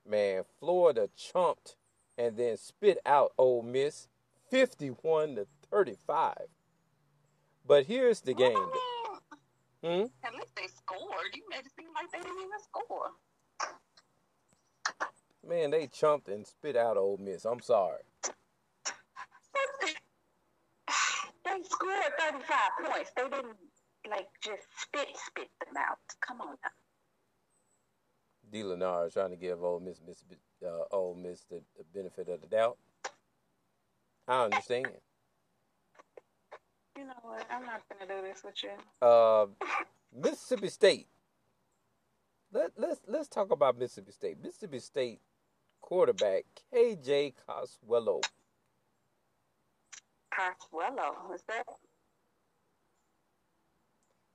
Man, 0.07 0.43
Florida 0.59 1.09
chumped 1.15 1.75
and 2.17 2.37
then 2.37 2.57
spit 2.57 2.97
out 3.05 3.33
Ole 3.37 3.61
Miss 3.61 4.07
51 4.49 5.35
to 5.35 5.47
35. 5.69 6.35
But 7.67 7.85
here's 7.85 8.21
the 8.21 8.33
game. 8.33 8.69
Hmm? 9.83 10.05
At 10.23 10.33
least 10.33 10.55
they 10.55 10.67
scored. 10.67 11.33
You 11.33 11.43
made 11.49 11.59
it 11.59 11.71
seem 11.77 11.89
like 11.93 12.11
they 12.11 12.19
didn't 12.19 12.37
even 12.37 12.59
score. 12.63 13.11
Man, 15.47 15.71
they 15.71 15.87
chumped 15.87 16.27
and 16.27 16.45
spit 16.45 16.75
out 16.75 16.97
Ole 16.97 17.17
Miss. 17.17 17.45
I'm 17.45 17.61
sorry. 17.61 18.01
They 21.45 21.61
scored 21.69 21.95
35 22.19 22.91
points. 22.91 23.11
They 23.15 23.23
didn't, 23.23 23.55
like, 24.09 24.27
just 24.41 24.63
spit, 24.77 25.07
spit 25.15 25.49
them 25.63 25.75
out. 25.77 25.99
Come 26.25 26.41
on 26.41 26.55
now. 26.63 26.71
D. 28.51 28.63
Lenard 28.63 29.13
trying 29.13 29.29
to 29.29 29.35
give 29.35 29.63
Ole 29.63 29.79
Miss, 29.79 30.01
Miss 30.05 30.23
uh, 30.65 30.83
Ole 30.91 31.15
Miss 31.15 31.41
the, 31.49 31.61
the 31.77 31.83
benefit 31.93 32.27
of 32.29 32.41
the 32.41 32.47
doubt. 32.47 32.77
I 34.27 34.45
understand. 34.45 34.87
You 36.97 37.05
know 37.05 37.13
what? 37.21 37.45
I'm 37.51 37.65
not 37.65 37.81
going 37.89 38.07
to 38.07 38.15
do 38.15 38.21
this 38.27 38.43
with 38.43 38.63
you. 38.63 39.07
Uh, 39.07 39.45
Mississippi 40.13 40.69
State. 40.69 41.07
Let 42.51 42.71
let's 42.77 43.01
let's 43.07 43.27
talk 43.27 43.51
about 43.51 43.77
Mississippi 43.77 44.11
State. 44.13 44.37
Mississippi 44.41 44.79
State 44.79 45.19
quarterback 45.85 46.45
KJ 46.73 47.33
Coswello. 47.47 48.23
Coswello, 50.33 51.33
Is 51.35 51.43
that 51.47 51.63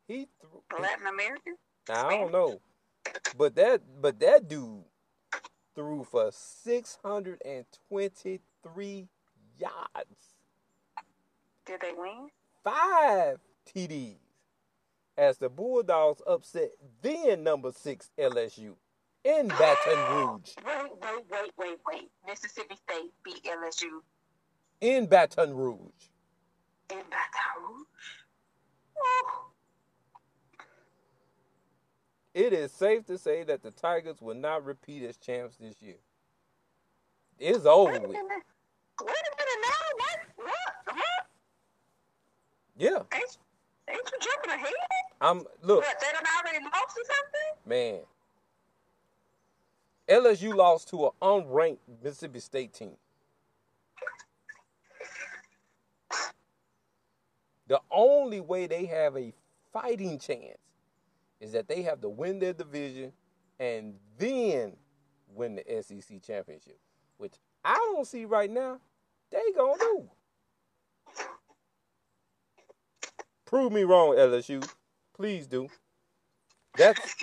He 0.07 0.29
threw. 0.41 0.81
Latin 0.81 1.07
American? 1.09 1.57
I 1.89 2.03
don't 2.19 2.33
know, 2.33 2.61
but 3.37 3.57
that 3.57 3.83
but 4.01 4.21
that 4.21 4.47
dude 4.49 4.85
threw 5.75 6.05
for 6.05 6.31
six 6.33 6.99
hundred 7.05 7.43
and 7.45 7.65
twenty 7.89 8.41
three 8.63 9.09
yards, 9.59 10.37
Did 11.67 11.81
they 11.81 11.93
win? 11.97 12.29
five 12.63 13.39
TDs, 13.67 14.19
as 15.19 15.39
the 15.39 15.49
Bulldogs 15.49 16.23
upset 16.29 16.71
then 17.03 17.43
number 17.43 17.73
six 17.73 18.11
LSU 18.19 18.75
in 19.25 19.49
Baton 19.49 19.99
Rouge. 20.15 20.51
Wait, 20.65 20.91
wait, 21.03 21.25
wait, 21.31 21.53
wait, 21.59 21.79
wait. 21.87 22.11
Mississippi 22.27 22.77
State 22.77 23.13
beat 23.25 23.45
LSU 23.45 24.01
In 24.81 25.07
Baton 25.07 25.55
Rouge. 25.55 25.79
in 26.91 26.99
Baton 26.99 27.63
Rouge. 27.69 27.87
It 32.33 32.53
is 32.53 32.71
safe 32.73 33.05
to 33.07 33.19
say 33.19 33.43
that 33.45 33.63
the 33.63 33.71
Tigers 33.73 34.21
will 34.23 34.35
not 34.37 34.65
repeat 34.65 35.03
as 35.05 35.17
champs 35.17 35.57
this 35.57 35.75
year. 35.83 35.97
It's 37.39 37.67
over 37.67 37.91
Wait 37.93 37.99
a 37.99 38.01
with. 38.03 38.13
minute. 38.13 38.43
Wait 39.03 39.09
a 39.09 39.37
minute 39.37 39.61
now. 39.63 39.97
What? 39.97 40.47
What? 40.47 40.97
Huh? 40.99 41.23
Yeah, 42.79 42.99
Ain't, 43.15 43.39
ain't 43.91 44.11
you 44.13 44.19
jumping 44.21 44.51
ahead? 44.53 44.73
I'm 45.21 45.45
look, 45.63 45.83
What? 45.83 45.97
They 46.01 46.07
done 46.13 46.25
already 46.39 46.65
lost 46.65 46.97
or 46.97 47.05
something? 47.05 47.67
man. 47.67 48.01
LSU 50.11 50.55
lost 50.55 50.89
to 50.91 51.07
an 51.07 51.11
unranked 51.23 51.79
Mississippi 52.03 52.41
State 52.41 52.75
team. 52.75 52.97
The 57.69 57.81
only 57.91 58.41
way 58.41 58.67
they 58.67 58.87
have 58.87 59.17
a 59.17 59.33
fighting 59.73 60.19
chance 60.19 60.59
is 61.41 61.53
that 61.53 61.69
they 61.69 61.83
have 61.83 62.01
to 62.01 62.09
win 62.09 62.41
their 62.41 62.53
division 62.53 63.13
and 63.61 63.95
then 64.19 64.77
win 65.35 65.57
the 65.57 65.83
SEC 65.83 66.21
championship, 66.23 66.79
which 67.19 67.35
I 67.65 67.75
don't 67.75 68.07
see 68.07 68.25
right 68.25 68.51
now. 68.51 68.81
They 69.31 69.41
gonna 69.57 69.79
do. 69.79 70.11
Prove 73.45 73.73
me 73.73 73.85
wrong, 73.85 74.17
LSU. 74.17 74.69
Please 75.15 75.47
do. 75.47 75.69
That's 76.77 77.15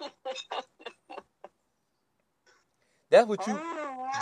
that's 3.10 3.26
what 3.26 3.46
you 3.46 3.58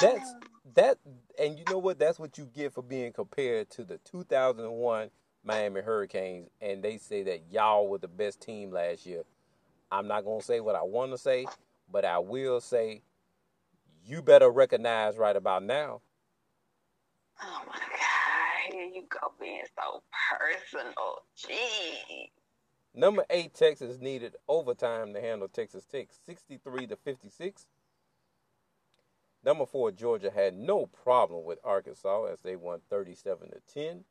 that's 0.00 0.34
oh. 0.34 0.46
that 0.74 0.98
and 1.38 1.58
you 1.58 1.64
know 1.68 1.78
what 1.78 1.98
that's 1.98 2.18
what 2.18 2.38
you 2.38 2.48
get 2.54 2.72
for 2.72 2.82
being 2.82 3.12
compared 3.12 3.70
to 3.70 3.84
the 3.84 3.98
2001 4.04 5.10
Miami 5.44 5.80
Hurricanes 5.80 6.48
and 6.60 6.82
they 6.82 6.98
say 6.98 7.22
that 7.24 7.42
y'all 7.50 7.88
were 7.88 7.98
the 7.98 8.08
best 8.08 8.40
team 8.40 8.70
last 8.70 9.06
year. 9.06 9.22
I'm 9.90 10.08
not 10.08 10.24
going 10.24 10.40
to 10.40 10.44
say 10.46 10.60
what 10.60 10.74
I 10.74 10.82
want 10.82 11.12
to 11.12 11.18
say, 11.18 11.46
but 11.90 12.04
I 12.04 12.18
will 12.18 12.60
say 12.60 13.02
you 14.04 14.22
better 14.22 14.50
recognize 14.50 15.16
right 15.16 15.36
about 15.36 15.62
now. 15.62 16.00
Oh 17.42 17.62
my 17.66 17.74
God. 17.74 18.72
Here 18.72 18.86
you 18.86 19.04
go 19.08 19.32
being 19.40 19.62
so 19.76 20.02
personal. 20.38 21.22
Gee. 21.36 22.30
Number 22.94 23.24
8 23.28 23.52
Texas 23.54 23.98
needed 24.00 24.36
overtime 24.48 25.12
to 25.12 25.20
handle 25.20 25.48
Texas 25.48 25.84
Tech 25.84 26.08
63 26.24 26.86
to 26.88 26.96
56. 26.96 27.66
Number 29.44 29.66
4 29.66 29.92
Georgia 29.92 30.30
had 30.30 30.54
no 30.54 30.86
problem 30.86 31.44
with 31.44 31.58
Arkansas 31.64 32.26
as 32.26 32.38
they 32.42 32.56
won 32.56 32.80
37 32.90 33.50
to 33.50 33.60
10. 33.72 34.04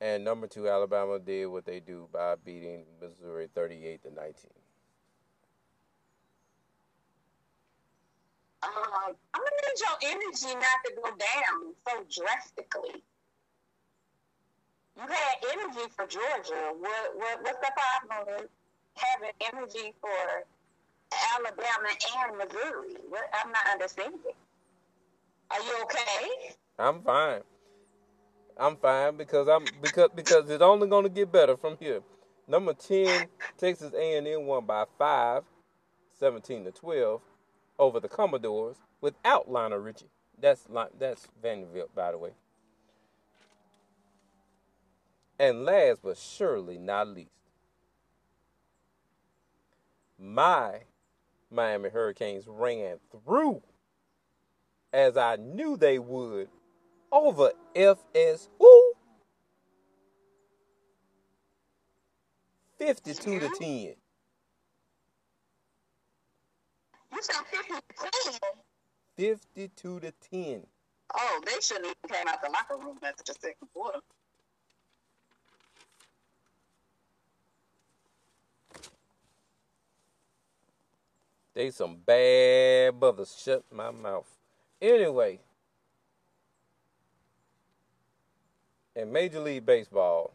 And 0.00 0.24
number 0.24 0.46
2 0.46 0.68
Alabama 0.68 1.18
did 1.18 1.46
what 1.46 1.64
they 1.64 1.80
do 1.80 2.08
by 2.12 2.34
beating 2.36 2.84
Missouri 3.00 3.48
38 3.54 4.02
to 4.02 4.10
19. 4.10 4.34
Um, 8.62 8.72
I'm 9.34 9.40
gonna 9.40 9.50
need 9.62 9.80
your 9.80 10.10
energy 10.10 10.54
not 10.54 10.78
to 10.86 10.94
go 10.96 11.10
down 11.10 11.74
so 11.86 12.22
drastically. 12.22 13.02
You 14.96 15.02
had 15.02 15.36
energy 15.52 15.90
for 15.94 16.06
Georgia. 16.06 16.72
What, 16.78 17.16
what 17.16 17.42
what's 17.42 17.58
the 17.60 17.72
problem 17.74 18.26
with 18.40 18.50
having 18.94 19.34
energy 19.52 19.92
for 20.00 20.44
Alabama 21.36 21.88
and 22.26 22.38
Missouri? 22.38 22.96
What, 23.08 23.22
I'm 23.32 23.50
not 23.50 23.66
understanding. 23.72 24.20
Are 25.50 25.60
you 25.60 25.82
okay? 25.82 26.54
I'm 26.78 27.02
fine. 27.02 27.42
I'm 28.56 28.76
fine 28.76 29.16
because 29.16 29.48
I'm 29.48 29.64
because 29.82 30.10
because 30.14 30.48
it's 30.48 30.62
only 30.62 30.88
going 30.88 31.04
to 31.04 31.08
get 31.08 31.32
better 31.32 31.56
from 31.56 31.76
here. 31.78 32.00
Number 32.46 32.74
10 32.74 33.26
Texas 33.58 33.92
A&M 33.94 34.46
won 34.46 34.64
by 34.64 34.84
5, 34.98 35.42
17 36.18 36.64
to 36.64 36.70
12 36.70 37.20
over 37.78 38.00
the 38.00 38.08
Commodores 38.08 38.76
without 39.00 39.50
Lionel 39.50 39.78
Richie. 39.78 40.10
That's 40.40 40.66
that's 40.98 41.28
Vanderbilt 41.42 41.94
by 41.94 42.12
the 42.12 42.18
way. 42.18 42.30
And 45.38 45.64
last 45.64 46.00
but 46.02 46.16
surely 46.16 46.78
not 46.78 47.08
least, 47.08 47.30
my 50.18 50.82
Miami 51.54 51.88
Hurricanes 51.88 52.46
ran 52.46 52.98
through 53.10 53.62
as 54.92 55.16
I 55.16 55.36
knew 55.36 55.76
they 55.76 55.98
would 55.98 56.48
over 57.10 57.52
FS 57.74 58.48
who 58.58 58.92
52 62.78 63.40
to 63.40 63.48
10. 63.48 63.68
You 63.68 63.96
said 67.20 67.36
50 67.50 67.68
to 67.68 67.82
10. 69.16 69.32
52 69.44 70.00
to 70.00 70.12
10. 70.30 70.66
Oh, 71.16 71.40
they 71.46 71.60
shouldn't 71.60 71.86
even 71.86 72.16
came 72.16 72.28
out 72.28 72.42
the 72.42 72.50
locker 72.50 72.76
room 72.84 72.98
after 73.02 73.22
the 73.26 73.34
second 73.40 73.68
quarter. 73.72 74.00
They 81.54 81.70
some 81.70 81.96
bad 82.04 82.98
brothers. 82.98 83.36
Shut 83.40 83.64
my 83.72 83.90
mouth. 83.90 84.28
Anyway, 84.82 85.38
in 88.96 89.12
Major 89.12 89.40
League 89.40 89.64
Baseball, 89.64 90.32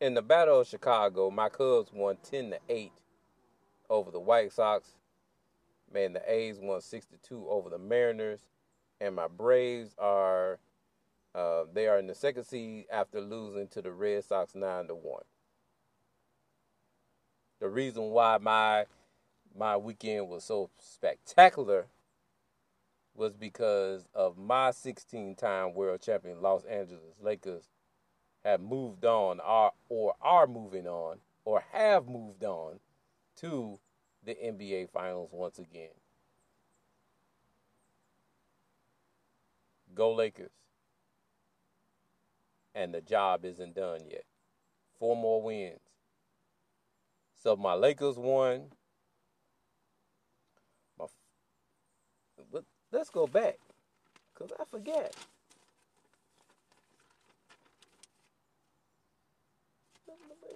in 0.00 0.12
the 0.12 0.22
Battle 0.22 0.60
of 0.60 0.68
Chicago, 0.68 1.30
my 1.30 1.48
Cubs 1.48 1.90
won 1.92 2.18
10 2.22 2.50
to 2.50 2.58
8 2.68 2.92
over 3.88 4.10
the 4.10 4.20
White 4.20 4.52
Sox. 4.52 4.90
Man, 5.92 6.12
the 6.12 6.30
A's 6.30 6.58
won 6.60 6.82
62 6.82 7.46
over 7.48 7.70
the 7.70 7.78
Mariners, 7.78 8.40
and 9.00 9.14
my 9.14 9.28
Braves 9.28 9.94
are 9.98 10.58
uh, 11.34 11.64
they 11.72 11.86
are 11.86 11.98
in 11.98 12.06
the 12.06 12.14
second 12.14 12.44
seed 12.44 12.86
after 12.90 13.20
losing 13.20 13.68
to 13.68 13.82
the 13.82 13.92
Red 13.92 14.24
Sox 14.24 14.54
9 14.54 14.88
to 14.88 14.94
1. 14.94 15.22
The 17.60 17.68
reason 17.68 18.04
why 18.04 18.38
my 18.38 18.86
my 19.56 19.76
weekend 19.76 20.28
was 20.28 20.44
so 20.44 20.70
spectacular 20.78 21.86
was 23.14 23.32
because 23.32 24.06
of 24.14 24.36
my 24.36 24.70
16-time 24.70 25.74
world 25.74 26.02
champion 26.02 26.42
Los 26.42 26.64
Angeles 26.64 27.16
Lakers 27.20 27.70
have 28.44 28.60
moved 28.60 29.04
on 29.04 29.40
or, 29.40 29.72
or 29.88 30.14
are 30.20 30.46
moving 30.46 30.86
on 30.86 31.18
or 31.44 31.62
have 31.72 32.06
moved 32.06 32.44
on 32.44 32.80
to 33.36 33.78
the 34.24 34.34
NBA 34.34 34.90
Finals 34.90 35.30
once 35.32 35.58
again. 35.58 35.90
Go 39.94 40.12
Lakers. 40.12 40.50
And 42.74 42.92
the 42.92 43.00
job 43.00 43.44
isn't 43.44 43.74
done 43.74 44.00
yet. 44.10 44.24
Four 44.98 45.16
more 45.16 45.40
wins. 45.40 45.80
So 47.42 47.56
my 47.56 47.74
Lakers 47.74 48.16
won. 48.18 48.66
My, 50.98 51.06
but 52.52 52.64
let's 52.92 53.10
go 53.10 53.26
back. 53.26 53.58
Because 54.34 54.52
I 54.60 54.64
forget. 54.64 55.14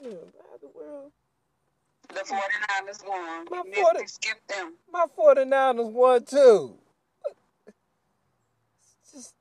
How 0.03 0.57
the 0.61 0.69
world? 0.75 1.13
The 2.09 2.21
49ers 2.21 3.07
won. 3.07 3.47
My 3.51 3.63
40 3.83 4.07
skip 4.07 4.39
them. 4.49 4.75
My 4.93 5.07
49ers 5.17 5.93
won 5.93 6.25
too. 6.25 6.79
Just 9.13 9.35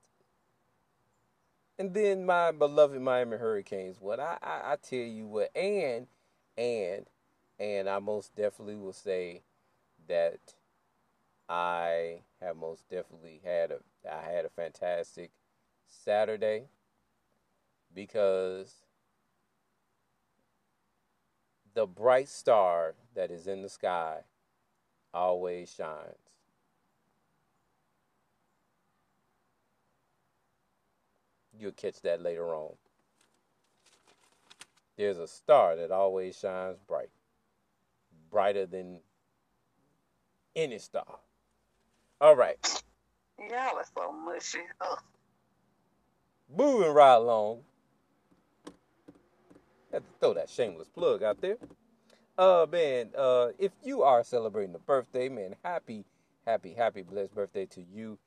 and 1.79 1.93
then 1.93 2.25
my 2.25 2.51
beloved 2.51 3.01
Miami 3.01 3.37
Hurricanes. 3.37 3.97
What 3.99 4.19
I, 4.19 4.37
I 4.43 4.73
I 4.73 4.75
tell 4.75 4.99
you 4.99 5.25
what, 5.27 5.55
and 5.55 6.07
and 6.57 7.05
and 7.57 7.89
I 7.89 7.99
most 7.99 8.35
definitely 8.35 8.75
will 8.75 8.93
say 8.93 9.41
that 10.07 10.39
I 11.49 12.21
have 12.39 12.57
most 12.57 12.87
definitely 12.89 13.41
had 13.43 13.71
a 13.71 13.79
I 14.09 14.31
had 14.31 14.45
a 14.45 14.49
fantastic 14.49 15.31
Saturday 15.87 16.65
because 17.93 18.85
the 21.73 21.87
bright 21.87 22.29
star 22.29 22.93
that 23.15 23.31
is 23.31 23.47
in 23.47 23.63
the 23.63 23.69
sky 23.69 24.19
always 25.11 25.73
shines. 25.73 26.15
You'll 31.57 31.71
catch 31.71 32.01
that 32.01 32.21
later 32.21 32.53
on. 32.53 32.75
There's 34.97 35.17
a 35.17 35.27
star 35.27 35.75
that 35.77 35.91
always 35.91 36.37
shines 36.37 36.77
bright, 36.87 37.09
brighter 38.29 38.65
than 38.65 38.99
any 40.55 40.77
star. 40.77 41.19
All 42.21 42.35
right, 42.35 42.83
Y'all 43.39 43.77
are 43.77 43.85
so 43.97 44.11
mushy. 44.11 44.59
Ugh. 44.81 44.99
moving 46.53 46.91
right 46.91 47.15
along. 47.15 47.61
Had 49.93 50.03
to 50.03 50.09
throw 50.19 50.33
that 50.33 50.49
shameless 50.49 50.89
plug 50.89 51.23
out 51.23 51.39
there. 51.41 51.57
Uh, 52.37 52.65
man, 52.69 53.09
uh, 53.17 53.49
if 53.57 53.71
you 53.83 54.03
are 54.03 54.23
celebrating 54.23 54.75
a 54.75 54.79
birthday, 54.79 55.29
man, 55.29 55.55
happy, 55.63 56.03
happy, 56.45 56.73
happy, 56.73 57.01
blessed 57.03 57.33
birthday 57.33 57.65
to 57.67 57.81
you 57.81 58.17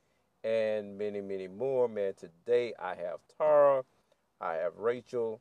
and 0.43 0.97
many, 0.99 1.21
many 1.21 1.49
more, 1.49 1.87
man. 1.89 2.15
Today 2.15 2.73
I 2.81 2.95
have 2.95 3.21
Tara, 3.39 3.85
I 4.41 4.55
have 4.55 4.73
Rachel, 4.77 5.41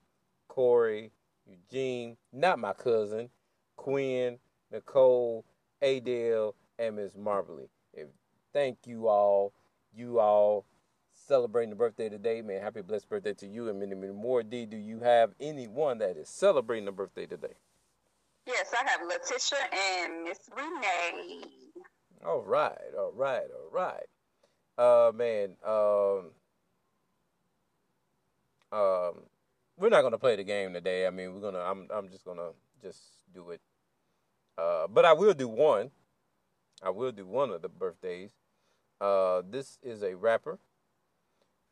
Corey, 0.49 1.11
Eugene, 1.47 2.17
not 2.33 2.59
my 2.59 2.73
cousin, 2.73 3.29
Quinn, 3.77 4.37
Nicole, 4.71 5.45
Adele, 5.81 6.53
and 6.77 6.97
Miss 6.97 7.13
Marbley. 7.13 7.69
Thank 8.53 8.79
you 8.85 9.07
all. 9.07 9.53
You 9.93 10.19
all 10.19 10.65
celebrating 11.13 11.69
the 11.69 11.75
birthday 11.75 12.09
today, 12.09 12.41
man. 12.41 12.61
Happy 12.61 12.81
blessed 12.81 13.09
birthday 13.09 13.33
to 13.35 13.47
you 13.47 13.69
and 13.69 13.79
many, 13.79 13.95
many 13.95 14.13
more. 14.13 14.43
D, 14.43 14.65
do 14.65 14.77
you 14.77 14.99
have 14.99 15.31
anyone 15.39 15.99
that 15.99 16.17
is 16.17 16.29
celebrating 16.29 16.85
the 16.85 16.91
birthday 16.91 17.25
today? 17.25 17.55
Yes, 18.47 18.73
I 18.73 18.89
have 18.89 19.01
Letitia 19.07 19.57
and 19.73 20.23
Miss 20.23 20.39
Renee. 20.55 21.43
All 22.25 22.41
right, 22.41 22.77
all 22.97 23.11
right, 23.15 23.43
all 23.53 23.69
right. 23.71 24.05
Uh, 24.77 25.11
man, 25.11 25.55
um, 25.65 26.31
um, 28.77 29.23
we're 29.77 29.89
not 29.89 30.01
gonna 30.01 30.17
play 30.17 30.35
the 30.35 30.43
game 30.43 30.73
today. 30.73 31.05
I 31.07 31.11
mean, 31.11 31.33
we're 31.33 31.41
gonna. 31.41 31.59
I'm. 31.59 31.87
I'm 31.93 32.09
just 32.09 32.25
gonna 32.25 32.49
just 32.81 33.01
do 33.33 33.51
it. 33.51 33.61
Uh, 34.57 34.87
but 34.87 35.05
I 35.05 35.13
will 35.13 35.33
do 35.33 35.47
one. 35.47 35.91
I 36.83 36.89
will 36.89 37.11
do 37.11 37.25
one 37.25 37.51
of 37.51 37.61
the 37.61 37.69
birthdays. 37.69 38.31
Uh, 39.01 39.41
this 39.49 39.79
is 39.81 40.03
a 40.03 40.15
rapper. 40.15 40.59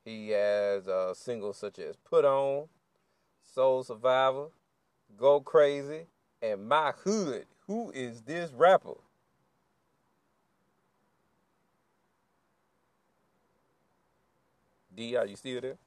He 0.03 0.29
has 0.29 0.87
uh, 0.87 1.13
singles 1.13 1.57
such 1.57 1.77
as 1.77 1.95
"Put 1.97 2.25
On," 2.25 2.67
"Soul 3.45 3.83
Survivor," 3.83 4.47
"Go 5.15 5.39
Crazy," 5.39 6.07
and 6.41 6.67
"My 6.67 6.91
Hood." 7.03 7.45
Who 7.67 7.91
is 7.91 8.23
this 8.23 8.51
rapper? 8.51 8.95
D, 14.95 15.15
are 15.15 15.27
you 15.27 15.35
still 15.35 15.61
there? 15.61 15.77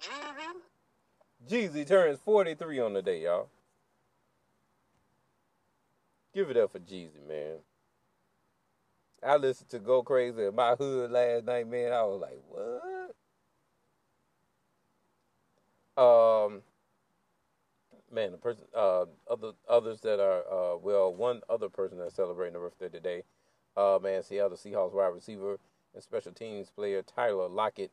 Jeezy. 0.00 0.58
Jeezy 1.48 1.86
turns 1.86 2.18
43 2.18 2.80
on 2.80 2.94
the 2.94 3.02
day, 3.02 3.22
y'all. 3.22 3.48
Give 6.32 6.50
it 6.50 6.56
up 6.56 6.72
for 6.72 6.78
Jeezy, 6.78 7.26
man. 7.28 7.58
I 9.22 9.36
listened 9.36 9.68
to 9.70 9.78
Go 9.78 10.02
Crazy 10.02 10.44
in 10.44 10.54
my 10.54 10.74
hood 10.74 11.10
last 11.10 11.44
night, 11.44 11.68
man. 11.68 11.92
I 11.92 12.02
was 12.02 12.20
like, 12.20 12.40
what? 12.48 13.14
Um, 16.02 16.62
man, 18.10 18.32
the 18.32 18.38
person, 18.38 18.64
uh, 18.74 19.04
other 19.30 19.52
others 19.68 20.00
that 20.00 20.20
are, 20.20 20.42
uh, 20.50 20.76
well, 20.78 21.14
one 21.14 21.42
other 21.48 21.68
person 21.68 21.98
that's 21.98 22.16
celebrating 22.16 22.56
a 22.56 22.58
birthday 22.58 22.88
today, 22.88 23.22
uh, 23.76 23.98
man, 24.02 24.22
Seattle 24.22 24.56
Seahawks 24.56 24.94
wide 24.94 25.08
receiver 25.14 25.58
and 25.94 26.02
special 26.02 26.32
teams 26.32 26.70
player 26.70 27.02
Tyler 27.02 27.48
Lockett, 27.48 27.92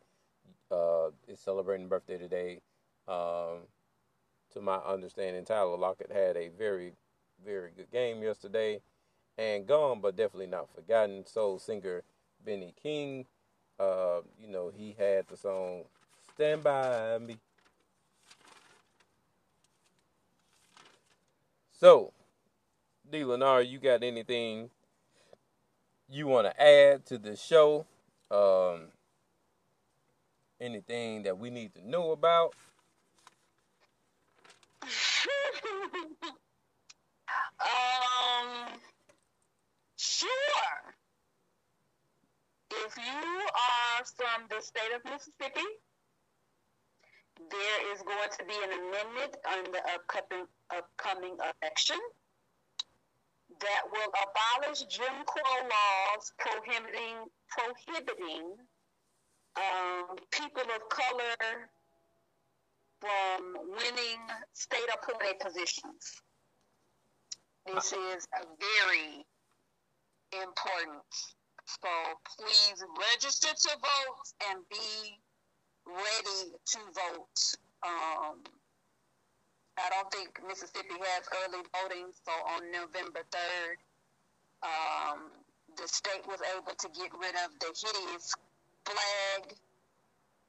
uh, 0.71 1.09
is 1.27 1.39
celebrating 1.39 1.87
birthday 1.89 2.17
today. 2.17 2.61
Um, 3.07 3.67
to 4.53 4.61
my 4.61 4.77
understanding, 4.77 5.45
Tyler 5.45 5.77
Lockett 5.77 6.11
had 6.11 6.37
a 6.37 6.49
very, 6.49 6.93
very 7.45 7.71
good 7.75 7.91
game 7.91 8.21
yesterday, 8.21 8.81
and 9.37 9.67
gone, 9.67 9.99
but 10.01 10.15
definitely 10.15 10.47
not 10.47 10.73
forgotten. 10.73 11.25
Soul 11.25 11.59
singer 11.59 12.03
Benny 12.45 12.73
King, 12.81 13.25
uh, 13.79 14.21
you 14.39 14.47
know, 14.47 14.71
he 14.75 14.95
had 14.97 15.27
the 15.27 15.37
song 15.37 15.83
"Stand 16.35 16.63
by 16.63 17.17
Me." 17.19 17.37
So, 21.71 22.11
D. 23.09 23.21
Lenar, 23.21 23.67
you 23.67 23.79
got 23.79 24.03
anything 24.03 24.69
you 26.09 26.27
want 26.27 26.47
to 26.47 26.61
add 26.61 27.05
to 27.05 27.17
the 27.17 27.35
show? 27.35 27.85
Um, 28.31 28.87
anything 30.59 31.23
that 31.23 31.37
we 31.37 31.49
need 31.49 31.73
to 31.75 31.87
know 31.87 32.11
about? 32.11 32.53
um, 37.61 38.79
sure. 39.97 40.29
If 42.71 42.97
you 42.97 43.29
are 43.39 44.05
from 44.15 44.47
the 44.49 44.61
state 44.61 44.93
of 44.95 45.03
Mississippi, 45.05 45.67
there 47.49 47.93
is 47.93 48.01
going 48.01 48.29
to 48.37 48.45
be 48.45 48.53
an 48.63 48.71
amendment 48.79 49.37
on 49.47 49.63
the 49.71 49.81
upcoming, 49.93 50.45
upcoming 50.69 51.37
election 51.39 51.97
that 53.61 53.81
will 53.91 54.11
abolish 54.13 54.83
Jim 54.87 55.13
Crow 55.25 55.57
laws 55.63 56.31
prohibiting 56.37 57.25
prohibiting 57.49 58.55
um, 59.57 60.15
people 60.31 60.61
of 60.61 60.89
color 60.89 61.69
from 63.01 63.55
winning 63.69 64.19
state 64.53 64.89
appointed 64.93 65.39
positions. 65.39 66.21
This 67.75 67.93
is 67.93 68.27
a 68.33 68.45
very 68.57 69.23
important. 70.33 71.05
So 71.65 71.89
please 72.37 72.83
register 73.11 73.49
to 73.53 73.71
vote 73.77 74.27
and 74.49 74.63
be 74.69 75.19
ready 75.85 76.49
to 76.65 76.79
vote. 76.97 77.39
Um, 77.85 78.41
I 79.77 79.89
don't 79.93 80.11
think 80.11 80.39
Mississippi 80.47 80.97
has 80.97 81.29
early 81.45 81.61
voting, 81.77 82.07
so 82.25 82.31
on 82.57 82.71
November 82.71 83.21
3rd, 83.29 83.77
um, 84.63 85.19
the 85.77 85.87
state 85.87 86.25
was 86.25 86.39
able 86.57 86.73
to 86.73 86.87
get 86.89 87.11
rid 87.21 87.35
of 87.45 87.53
the 87.59 87.69
hideous 87.69 88.33
flag, 88.85 89.53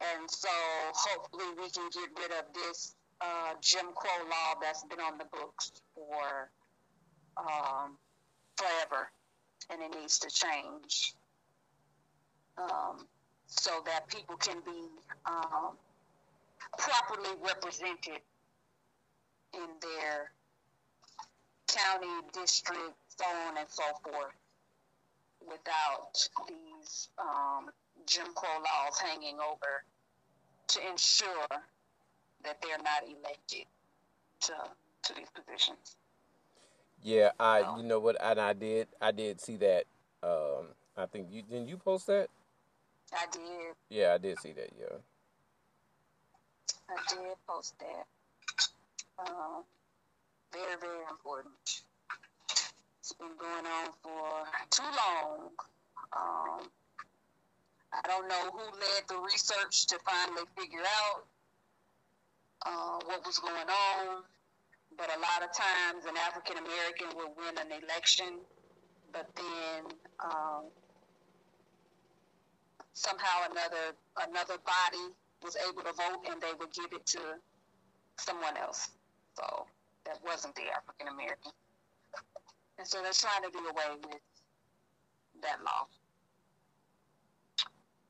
and 0.00 0.30
so 0.30 0.48
hopefully 0.94 1.52
we 1.58 1.68
can 1.68 1.90
get 1.92 2.08
rid 2.16 2.32
of 2.38 2.46
this 2.54 2.94
uh, 3.20 3.52
Jim 3.60 3.92
Crow 3.94 4.24
law 4.24 4.58
that's 4.60 4.84
been 4.84 5.00
on 5.00 5.18
the 5.18 5.26
books 5.26 5.70
for 5.94 6.50
um, 7.40 7.96
forever, 8.56 9.10
and 9.70 9.80
it 9.82 9.98
needs 9.98 10.18
to 10.20 10.28
change 10.30 11.14
um, 12.58 13.06
so 13.46 13.70
that 13.86 14.06
people 14.08 14.36
can 14.36 14.58
be 14.64 14.88
um, 15.26 15.76
properly 16.78 17.30
represented 17.42 18.20
in 19.54 19.68
their 19.80 20.30
county, 21.66 22.06
district, 22.32 22.94
so 23.08 23.24
on 23.48 23.58
and 23.58 23.68
so 23.68 23.82
forth, 24.04 24.34
without 25.40 26.28
these 26.48 27.08
um, 27.18 27.70
Jim 28.06 28.26
Crow 28.34 28.48
laws 28.58 28.98
hanging 28.98 29.36
over 29.38 29.84
to 30.68 30.88
ensure 30.88 31.46
that 32.44 32.56
they're 32.62 32.78
not 32.78 33.02
elected 33.04 33.66
to 34.40 34.52
to 35.02 35.14
these 35.14 35.28
positions. 35.34 35.96
Yeah, 37.02 37.30
I 37.40 37.76
you 37.76 37.82
know 37.82 37.98
what, 37.98 38.16
and 38.20 38.40
I 38.40 38.52
did 38.52 38.88
I 39.00 39.10
did 39.10 39.40
see 39.40 39.56
that. 39.56 39.84
Um, 40.22 40.68
I 40.96 41.06
think 41.06 41.28
you 41.30 41.42
didn't 41.42 41.68
you 41.68 41.76
post 41.78 42.06
that. 42.08 42.28
I 43.12 43.26
did. 43.32 43.74
Yeah, 43.88 44.14
I 44.14 44.18
did 44.18 44.38
see 44.40 44.52
that. 44.52 44.70
Yeah. 44.78 44.96
I 46.90 46.96
did 47.08 47.36
post 47.48 47.74
that. 47.78 48.06
Um, 49.18 49.64
very 50.52 50.76
very 50.78 51.04
important. 51.10 51.54
It's 53.00 53.12
been 53.14 53.28
going 53.38 53.66
on 53.66 53.92
for 54.02 54.44
too 54.70 54.82
long. 54.82 55.50
Um, 56.12 56.68
I 57.92 58.00
don't 58.06 58.28
know 58.28 58.50
who 58.52 58.64
led 58.78 59.08
the 59.08 59.18
research 59.18 59.86
to 59.86 59.98
finally 60.04 60.42
figure 60.56 60.80
out 60.80 61.24
uh, 62.66 62.98
what 63.06 63.24
was 63.24 63.38
going 63.38 63.68
on 63.68 64.22
but 65.00 65.08
a 65.16 65.20
lot 65.24 65.40
of 65.40 65.48
times 65.56 66.04
an 66.04 66.14
African 66.28 66.60
American 66.60 67.16
will 67.16 67.32
win 67.32 67.56
an 67.56 67.72
election, 67.72 68.44
but 69.16 69.24
then 69.32 69.88
um, 70.20 70.68
somehow 72.92 73.48
another 73.50 73.96
another 74.28 74.60
body 74.60 75.16
was 75.42 75.56
able 75.64 75.80
to 75.80 75.92
vote 75.96 76.28
and 76.28 76.36
they 76.42 76.52
would 76.60 76.70
give 76.76 76.92
it 76.92 77.06
to 77.16 77.40
someone 78.18 78.60
else. 78.60 78.90
So 79.40 79.64
that 80.04 80.20
wasn't 80.20 80.54
the 80.54 80.68
African 80.68 81.08
American. 81.08 81.52
And 82.76 82.86
so 82.86 83.00
they're 83.00 83.16
trying 83.16 83.48
to 83.48 83.50
do 83.50 83.64
away 83.72 83.96
with 84.04 84.20
that 85.40 85.64
law. 85.64 85.88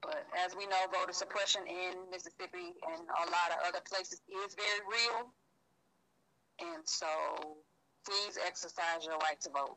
But 0.03 0.26
as 0.44 0.57
we 0.57 0.66
know, 0.66 0.90
voter 0.90 1.12
suppression 1.12 1.62
in 1.70 2.11
Mississippi 2.11 2.74
and 2.83 3.03
a 3.07 3.26
lot 3.31 3.55
of 3.55 3.62
other 3.68 3.83
places 3.87 4.22
is 4.26 4.59
very 4.59 4.83
real. 4.90 5.31
And 6.61 6.83
so 6.85 7.07
please 8.05 8.38
exercise 8.46 9.05
your 9.05 9.16
right 9.18 9.40
to 9.42 9.51
vote. 9.51 9.77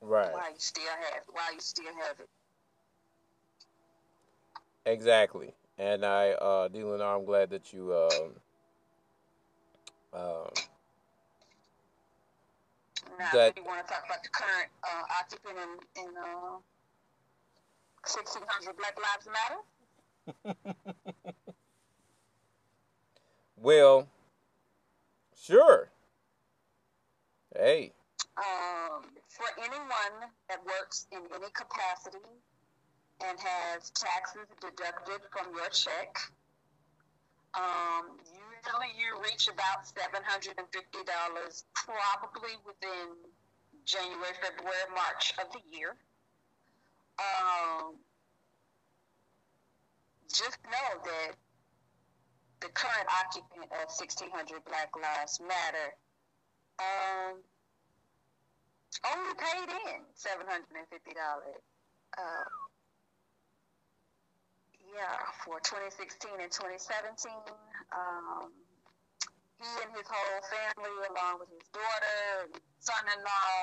Right. 0.00 0.32
While 0.32 0.50
you 0.50 0.58
still 0.58 0.84
have 0.84 1.22
while 1.32 1.52
you 1.52 1.60
still 1.60 1.92
have 2.06 2.20
it. 2.20 2.28
Exactly. 4.86 5.52
And 5.78 6.04
I, 6.04 6.30
uh, 6.30 6.68
Dylan, 6.68 7.00
I'm 7.00 7.24
glad 7.24 7.50
that 7.50 7.72
you, 7.72 7.94
um, 7.94 8.32
um, 10.12 10.50
now, 13.18 13.30
that 13.32 13.56
you 13.56 13.64
want 13.64 13.86
to 13.86 13.92
talk 13.92 14.04
about 14.06 14.22
the 14.22 14.28
current 14.30 14.68
uh, 14.82 15.02
occupant 15.20 15.56
in, 15.56 15.78
in 16.02 16.08
uh, 16.16 16.58
1600 18.02 18.76
Black 18.76 18.98
Lives 18.98 19.28
Matter? 19.28 19.60
well, 23.56 24.08
Sure. 25.48 25.88
Hey. 27.56 27.92
Um, 28.36 29.00
for 29.28 29.48
anyone 29.56 30.28
that 30.50 30.60
works 30.66 31.06
in 31.10 31.20
any 31.34 31.48
capacity 31.56 32.36
and 33.24 33.38
has 33.40 33.88
taxes 33.96 34.44
deducted 34.60 35.24
from 35.32 35.48
your 35.56 35.70
check, 35.70 36.20
um, 37.54 38.20
usually 38.28 38.92
you 39.00 39.16
reach 39.24 39.48
about 39.48 39.88
$750 39.88 41.64
probably 41.72 42.52
within 42.66 43.16
January, 43.86 44.36
February, 44.42 44.88
March 44.94 45.32
of 45.40 45.50
the 45.54 45.64
year. 45.74 45.96
Um, 47.18 47.94
just 50.28 50.58
know 50.68 51.00
that 51.04 51.36
the 52.60 52.68
current 52.74 53.08
occupant 53.22 53.70
of 53.70 53.86
1600 53.90 54.64
Black 54.66 54.90
Lives 54.96 55.38
Matter 55.40 55.94
um, 56.78 57.38
only 59.06 59.34
paid 59.38 59.68
in 59.94 60.02
$750. 60.14 60.58
Uh, 62.18 62.50
yeah, 64.94 65.18
for 65.44 65.60
2016 65.60 66.30
and 66.40 66.50
2017. 66.50 67.30
Um, 67.94 68.50
he 69.58 69.70
and 69.82 69.90
his 69.94 70.06
whole 70.06 70.42
family, 70.46 70.94
along 71.10 71.42
with 71.42 71.50
his 71.50 71.66
daughter 71.74 72.18
and 72.46 72.54
son-in-law, 72.78 73.58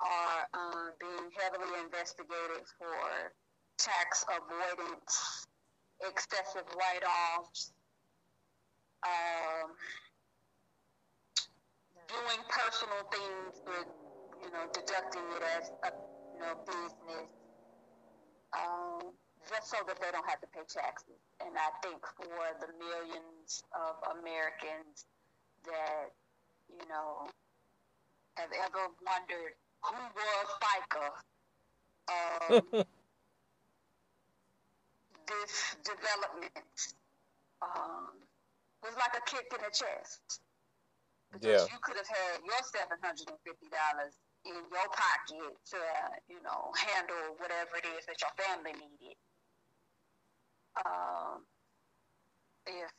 are 0.00 0.42
uh, 0.52 0.86
being 0.98 1.28
heavily 1.38 1.80
investigated 1.84 2.64
for 2.80 3.32
tax 3.78 4.24
avoidance, 4.28 5.46
excessive 6.02 6.66
write-offs, 6.74 7.72
um, 9.04 9.68
doing 12.08 12.40
personal 12.48 13.02
things, 13.12 13.60
but 13.64 13.86
you 14.42 14.50
know, 14.52 14.64
deducting 14.72 15.24
it 15.36 15.44
as 15.58 15.70
a 15.84 15.90
you 16.34 16.40
know 16.40 16.54
business, 16.66 17.28
um, 18.56 19.12
just 19.48 19.70
so 19.70 19.78
that 19.86 20.00
they 20.00 20.10
don't 20.12 20.28
have 20.28 20.40
to 20.40 20.48
pay 20.52 20.64
taxes. 20.68 21.20
And 21.40 21.54
I 21.56 21.70
think 21.82 22.00
for 22.16 22.44
the 22.60 22.70
millions 22.80 23.64
of 23.74 23.96
Americans 24.18 25.06
that 25.64 26.12
you 26.68 26.86
know 26.88 27.28
have 28.36 28.50
ever 28.64 28.88
wondered 29.04 29.54
who 29.82 29.96
was 29.96 30.48
FICA. 30.60 31.06
Um, 32.10 32.62
this 35.28 35.76
development 35.84 36.52
um, 37.62 38.23
was 38.84 38.94
like 39.00 39.16
a 39.16 39.24
kick 39.24 39.48
in 39.48 39.64
the 39.64 39.72
chest. 39.72 40.44
Because 41.32 41.66
yeah. 41.66 41.72
you 41.72 41.80
could 41.82 41.96
have 41.96 42.06
had 42.06 42.44
your 42.44 42.60
seven 42.70 43.00
hundred 43.02 43.32
and 43.32 43.40
fifty 43.42 43.66
dollars 43.72 44.14
in 44.44 44.54
your 44.54 44.88
pocket 44.92 45.56
to, 45.72 45.80
you 46.28 46.38
know, 46.44 46.70
handle 46.76 47.34
whatever 47.40 47.80
it 47.80 47.88
is 47.96 48.04
that 48.06 48.20
your 48.20 48.30
family 48.36 48.76
needed. 48.76 49.16
Um, 50.84 51.42
if 52.66 52.92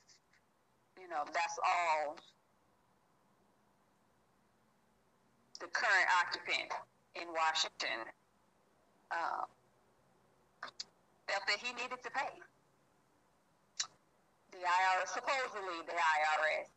you 1.00 1.08
know 1.08 1.24
that's 1.32 1.58
all 1.64 2.18
the 5.60 5.68
current 5.68 6.08
occupant 6.20 6.72
in 7.16 7.28
Washington 7.32 8.04
uh, 9.12 9.46
felt 11.28 11.44
that 11.48 11.60
he 11.64 11.72
needed 11.74 12.04
to 12.04 12.12
pay 12.12 12.36
the 14.56 14.64
IRS, 14.64 15.12
supposedly 15.12 15.84
the 15.84 15.97
IRS, 15.99 16.72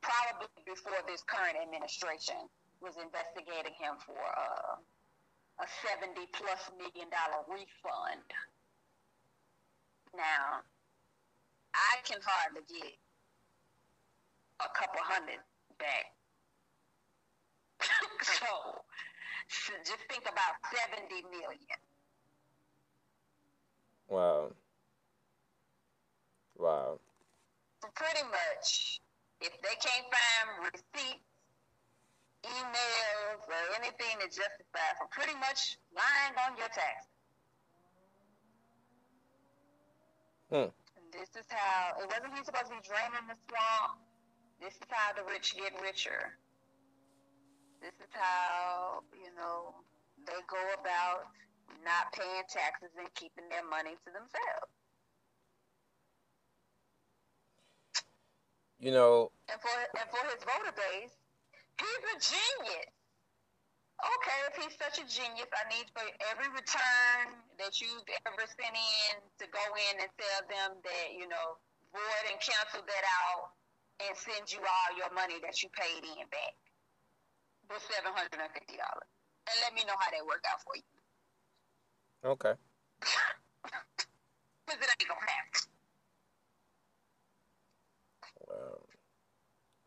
probably 0.00 0.48
before 0.64 0.96
this 1.04 1.20
current 1.28 1.60
administration, 1.60 2.48
was 2.80 2.96
investigating 2.96 3.76
him 3.76 4.00
for 4.00 4.16
uh, 4.16 4.80
a 5.60 5.66
70 5.84 6.16
plus 6.32 6.72
million 6.80 7.12
dollar 7.12 7.44
refund. 7.52 8.24
Now, 10.16 10.64
I 11.76 12.00
can 12.08 12.18
hardly 12.24 12.64
get 12.64 12.96
a 14.64 14.70
couple 14.72 15.04
hundred 15.04 15.44
back. 15.76 16.16
so, 18.24 18.48
so 19.52 19.72
just 19.84 20.02
think 20.08 20.24
about 20.24 20.56
70 20.96 21.12
million. 21.28 21.78
Wow. 24.08 24.52
Wow. 26.56 26.98
Pretty 27.78 28.26
much, 28.30 29.00
if 29.40 29.54
they 29.62 29.74
can't 29.78 30.06
find 30.10 30.70
receipts, 30.70 31.22
emails, 32.42 33.42
or 33.46 33.62
anything 33.78 34.18
to 34.18 34.26
justify 34.26 34.88
for 34.98 35.06
pretty 35.10 35.34
much 35.38 35.78
lying 35.94 36.34
on 36.46 36.58
your 36.58 36.70
taxes. 36.74 37.10
Hmm. 40.50 40.70
This 41.12 41.30
is 41.38 41.46
how 41.50 41.98
it 42.02 42.06
wasn't 42.06 42.34
he 42.38 42.44
supposed 42.44 42.70
to 42.70 42.76
be 42.78 42.82
draining 42.86 43.26
the 43.26 43.38
swamp. 43.46 43.98
This 44.60 44.74
is 44.74 44.88
how 44.90 45.14
the 45.14 45.22
rich 45.26 45.54
get 45.54 45.74
richer. 45.82 46.38
This 47.80 47.94
is 48.02 48.10
how, 48.10 49.02
you 49.14 49.30
know, 49.34 49.74
they 50.26 50.38
go 50.50 50.58
about 50.78 51.30
not 51.84 52.10
paying 52.12 52.46
taxes 52.50 52.90
and 52.98 53.06
keeping 53.14 53.46
their 53.50 53.66
money 53.66 53.94
to 54.02 54.08
themselves. 54.10 54.77
You 58.80 58.92
know, 58.92 59.32
And 59.50 59.60
for 59.60 59.70
and 59.98 60.08
for 60.10 60.22
his 60.30 60.42
voter 60.44 60.72
base, 60.76 61.14
he's 61.78 62.04
a 62.12 62.16
genius. 62.20 62.92
Okay, 63.98 64.38
if 64.46 64.54
he's 64.60 64.76
such 64.78 65.00
a 65.02 65.06
genius, 65.08 65.48
I 65.56 65.64
need 65.74 65.90
for 65.90 66.04
every 66.30 66.46
return 66.54 67.34
that 67.58 67.80
you've 67.80 68.06
ever 68.26 68.44
sent 68.46 68.76
in 68.76 69.14
to 69.40 69.46
go 69.50 69.64
in 69.90 70.04
and 70.04 70.10
tell 70.20 70.42
them 70.46 70.70
that, 70.84 71.06
you 71.18 71.26
know, 71.26 71.58
void 71.90 72.24
and 72.30 72.38
cancel 72.38 72.84
that 72.84 73.04
out 73.26 73.56
and 74.06 74.14
send 74.16 74.52
you 74.52 74.60
all 74.62 74.90
your 74.94 75.10
money 75.14 75.40
that 75.42 75.62
you 75.62 75.70
paid 75.74 76.04
in 76.04 76.26
back. 76.30 76.54
The 77.70 77.80
seven 77.80 78.12
hundred 78.12 78.38
and 78.44 78.52
fifty 78.52 78.76
dollars. 78.76 79.10
And 79.48 79.56
let 79.64 79.72
me 79.74 79.82
know 79.86 79.96
how 79.98 80.10
that 80.12 80.24
work 80.26 80.44
out 80.50 80.60
for 80.62 80.76
you. 80.76 80.84
okay. 82.24 82.54
Because 84.66 84.80
it 84.82 84.90
ain't 85.00 85.08
gonna 85.08 85.20
happen. 85.26 85.62
Wow. 88.48 88.80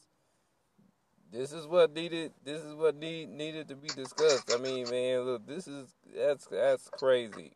this 1.33 1.53
is 1.53 1.67
what 1.67 1.93
needed 1.95 2.33
this 2.45 2.63
is 2.63 2.75
what 2.75 2.95
need 2.97 3.31
needed 3.31 3.69
to 3.69 3.75
be 3.75 3.89
discussed. 3.89 4.53
I 4.55 4.59
mean, 4.59 4.89
man, 4.91 5.21
look, 5.21 5.47
this 5.47 5.67
is 5.67 5.89
that's 6.15 6.47
that's 6.47 6.89
crazy. 6.91 7.53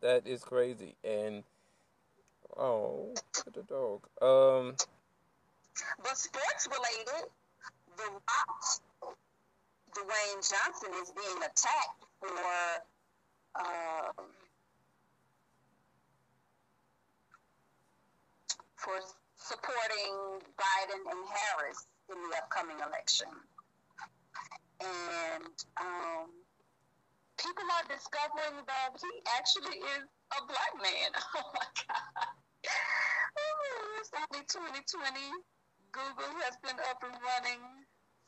That 0.00 0.26
is 0.26 0.42
crazy. 0.44 0.94
And 1.02 1.42
oh, 2.56 3.14
look 3.14 3.46
at 3.46 3.54
the 3.54 3.62
dog. 3.62 4.06
Um 4.22 4.76
But 6.02 6.16
sports 6.18 6.68
related, 6.70 7.30
The 7.96 8.04
Rock, 8.04 8.80
Dwayne 9.94 10.42
Johnson 10.48 10.90
is 11.02 11.10
being 11.10 11.38
attacked 11.38 12.04
for 12.20 12.34
um, 13.56 14.26
for 18.78 18.94
supporting 19.36 20.42
Biden 20.54 21.02
and 21.10 21.22
Harris 21.26 21.86
in 22.10 22.18
the 22.22 22.30
upcoming 22.38 22.78
election. 22.78 23.28
And 24.80 25.56
um, 25.82 26.30
people 27.38 27.66
are 27.66 27.86
discovering 27.90 28.62
that 28.66 28.94
he 28.94 29.12
actually 29.34 29.78
is 29.82 30.06
a 30.06 30.40
black 30.46 30.72
man. 30.78 31.10
Oh 31.34 31.50
my 31.54 31.68
God. 31.74 32.30
Oh, 33.38 34.00
it's 34.00 34.10
only 34.14 34.42
2020. 34.46 35.30
Google 35.94 36.32
has 36.42 36.58
been 36.62 36.78
up 36.90 37.00
and 37.06 37.14
running 37.22 37.62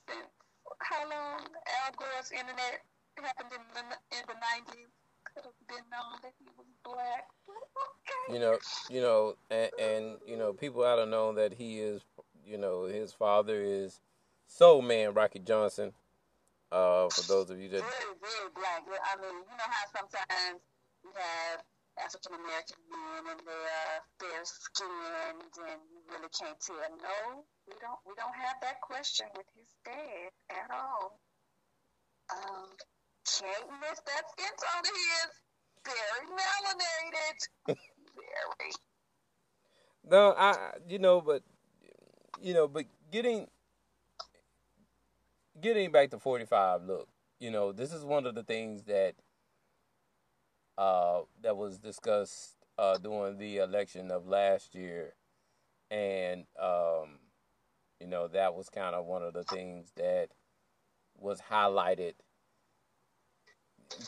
since 0.07 0.31
how 0.79 1.03
long? 1.11 1.43
Al 1.83 1.91
Gore's 1.99 2.31
internet 2.31 2.87
happened 3.19 3.53
in 3.53 3.65
the 3.75 3.97
in 4.17 4.23
the 4.31 4.39
90s. 4.39 5.00
Could 5.35 5.45
have 5.45 5.69
been 5.69 5.85
known 5.91 6.19
that 6.23 6.33
he 6.39 6.47
was 6.57 6.67
black. 6.85 7.29
Okay. 7.49 8.35
you 8.35 8.41
know, 8.41 8.59
you 8.89 9.01
know, 9.01 9.35
and, 9.51 9.71
and 9.79 10.17
you 10.27 10.37
know, 10.37 10.53
people 10.53 10.83
ought 10.83 10.97
to 10.97 11.07
know 11.07 11.33
that 11.35 11.55
he 11.55 11.81
is, 11.81 12.03
you 12.45 12.59
know, 12.59 12.85
his 12.85 13.13
father 13.13 13.61
is 13.63 14.01
Soul 14.47 14.83
Man 14.83 15.15
Rocky 15.15 15.39
Johnson. 15.39 15.93
Uh, 16.71 17.11
for 17.11 17.27
those 17.27 17.51
of 17.51 17.59
you 17.59 17.69
that 17.69 17.83
very, 17.83 18.15
very 18.23 18.51
black. 18.55 18.87
I 18.87 19.19
mean, 19.19 19.43
you 19.43 19.57
know 19.59 19.71
how 19.71 19.91
sometimes 19.91 20.63
you 21.03 21.11
have 21.19 21.67
African 21.99 22.39
American 22.39 22.79
men 22.87 23.35
and 23.35 23.41
they're 23.43 24.01
fair 24.23 24.43
skinned 24.47 25.55
and 25.67 25.83
you 25.91 25.99
really 26.07 26.31
can't 26.31 26.55
tell. 26.63 26.79
No, 26.79 27.43
we 27.67 27.75
don't 27.83 27.99
we 28.07 28.15
don't 28.15 28.35
have 28.39 28.63
that 28.63 28.81
question 28.81 29.27
with 29.35 29.51
his 29.59 29.75
dad 29.85 30.31
at 30.49 30.71
all. 30.71 31.19
Um, 32.31 32.71
can't 33.39 33.71
miss 33.81 34.01
that 34.01 34.25
skin 34.33 34.53
tone 34.59 34.81
of 34.81 34.97
his. 34.97 35.31
Very 35.85 36.27
melanated. 36.37 37.49
very. 37.67 38.73
No, 40.05 40.35
I 40.37 40.73
you 40.89 40.99
know, 40.99 41.21
but 41.21 41.43
you 42.43 42.55
know, 42.55 42.67
but 42.67 42.87
getting 43.11 43.47
getting 45.61 45.93
back 45.93 46.11
to 46.11 46.19
45 46.19 46.85
look, 46.85 47.09
you 47.39 47.51
know, 47.51 47.73
this 47.73 47.93
is 47.93 48.05
one 48.05 48.27
of 48.27 48.35
the 48.35 48.43
things 48.43 48.85
that 48.85 49.15
uh 50.79 51.21
that 51.43 51.57
was 51.57 51.79
discussed 51.79 52.57
uh 52.79 52.99
during 52.99 53.39
the 53.39 53.59
election 53.59 54.11
of 54.11 54.27
last 54.27 54.75
year 54.75 55.15
and 55.91 56.45
um 56.61 57.19
you 58.01 58.07
know, 58.07 58.29
that 58.29 58.55
was 58.55 58.71
kind 58.71 58.95
of 58.95 59.05
one 59.05 59.23
of 59.23 59.35
the 59.35 59.45
things 59.45 59.93
that 59.97 60.29
was 61.19 61.43
highlighted 61.51 62.15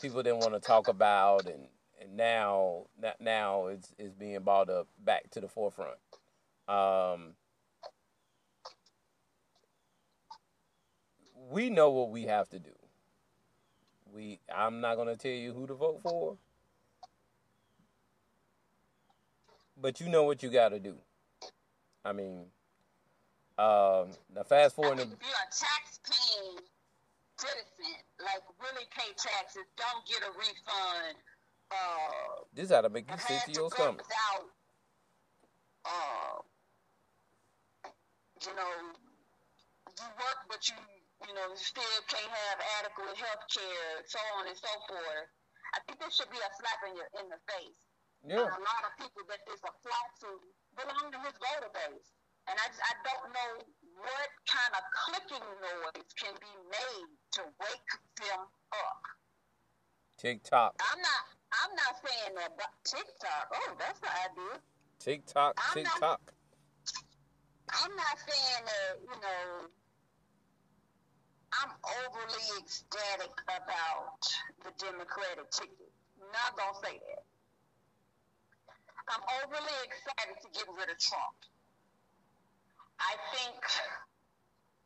people 0.01 0.23
didn't 0.23 0.41
want 0.41 0.55
to 0.55 0.61
talk 0.61 0.89
about 0.89 1.47
and 1.47 1.67
and 2.01 2.17
now 2.17 2.87
now 3.21 3.67
it's 3.67 3.95
it's 3.99 4.15
being 4.15 4.41
brought 4.41 4.69
up 4.69 4.89
back 5.05 5.31
to 5.31 5.41
the 5.41 5.49
forefront. 5.49 5.99
Um, 6.69 7.35
we 11.51 11.71
know 11.71 11.91
what 11.91 12.11
we 12.11 12.25
have 12.25 12.49
to 12.51 12.59
do. 12.59 12.71
We 14.13 14.41
I'm 14.55 14.81
not 14.81 14.97
gonna 14.97 15.17
tell 15.17 15.33
you 15.33 15.53
who 15.53 15.67
to 15.67 15.75
vote 15.75 16.01
for, 16.03 16.37
but 19.81 20.01
you 20.01 20.09
know 20.09 20.25
what 20.25 20.43
you 20.43 20.51
got 20.51 20.71
to 20.71 20.79
do. 20.79 20.95
I 22.05 22.13
mean, 22.13 22.47
um, 23.59 24.11
now 24.35 24.43
fast 24.47 24.75
forward. 24.75 24.99
To, 24.99 25.05
you're 25.05 25.15
a 25.15 25.51
tax 25.51 26.01
paying 26.05 26.59
citizen, 27.37 28.03
like 28.23 28.43
really 28.63 28.87
pay 28.95 29.11
taxes, 29.15 29.67
don't 29.77 30.03
get 30.07 30.23
a 30.23 30.33
refund. 30.33 31.17
Uh, 31.73 32.47
this 32.53 32.71
ought 32.71 32.85
to 32.87 32.93
make 32.93 33.09
you 33.09 33.19
sick 33.19 33.49
to 33.49 33.53
your 33.53 33.71
stomach. 33.73 34.05
without, 34.05 34.47
uh, 35.89 36.37
you 38.45 38.53
know, 38.53 38.73
you 39.89 40.09
work, 40.21 40.41
but 40.49 40.61
you, 40.69 40.77
you 41.29 41.33
know, 41.33 41.47
you 41.49 41.61
still 41.61 41.97
can't 42.09 42.29
have 42.29 42.59
adequate 42.83 43.17
health 43.17 43.45
care, 43.49 43.93
so 44.05 44.21
on 44.37 44.49
and 44.49 44.59
so 44.59 44.73
forth. 44.89 45.29
I 45.73 45.81
think 45.89 45.97
this 46.01 46.13
should 46.21 46.29
be 46.29 46.37
a 46.37 46.51
slap 46.61 46.81
in 46.85 46.93
your 46.97 47.09
in 47.17 47.27
the 47.33 47.41
face. 47.49 47.81
Yeah. 48.23 48.45
And 48.45 48.53
a 48.53 48.63
lot 48.63 48.83
of 48.87 48.93
people 49.01 49.25
that 49.27 49.41
this 49.49 49.63
apply 49.65 50.03
to 50.23 50.31
belong 50.77 51.11
to 51.11 51.19
his 51.25 51.35
voter 51.41 51.73
base. 51.73 52.09
And 52.51 52.59
I, 52.59 52.67
just, 52.69 52.83
I 52.83 52.95
don't 53.07 53.31
know 53.31 53.53
what 54.03 54.31
kind 54.51 54.73
of 54.75 54.83
clicking 55.07 55.47
noise 55.63 56.11
can 56.19 56.35
be 56.43 56.55
made 56.75 57.15
to 57.33 57.43
wake 57.61 57.93
them 58.21 58.41
up. 58.73 59.03
TikTok, 60.19 60.81
I'm 60.81 61.01
not 61.01 61.23
I'm 61.53 61.75
not 61.77 61.95
saying 62.05 62.35
that 62.37 62.57
but 62.57 62.71
TikTok. 62.85 63.45
Oh, 63.53 63.75
that's 63.79 64.01
the 64.01 64.13
idea. 64.31 64.61
TikTok, 64.99 65.59
I'm 65.59 65.83
not- 65.83 65.93
TikTok. 65.93 66.33
I'm 67.73 67.97
not 67.97 68.17
saying 68.29 68.65
that, 68.67 69.01
you 69.01 69.17
know, 69.23 69.67
I'm 71.53 71.73
overly 72.05 72.49
ecstatic 72.61 73.33
about 73.49 74.21
the 74.65 74.73
Democratic 74.77 75.51
ticket. 75.51 75.93
Not 76.21 76.57
gonna 76.57 76.79
say 76.85 77.01
that. 77.01 77.25
I'm 79.09 79.25
overly 79.43 79.79
excited 79.85 80.37
to 80.43 80.49
get 80.53 80.69
rid 80.77 80.89
of 80.91 80.99
Trump. 80.99 81.37
I 83.01 83.17
think 83.35 83.61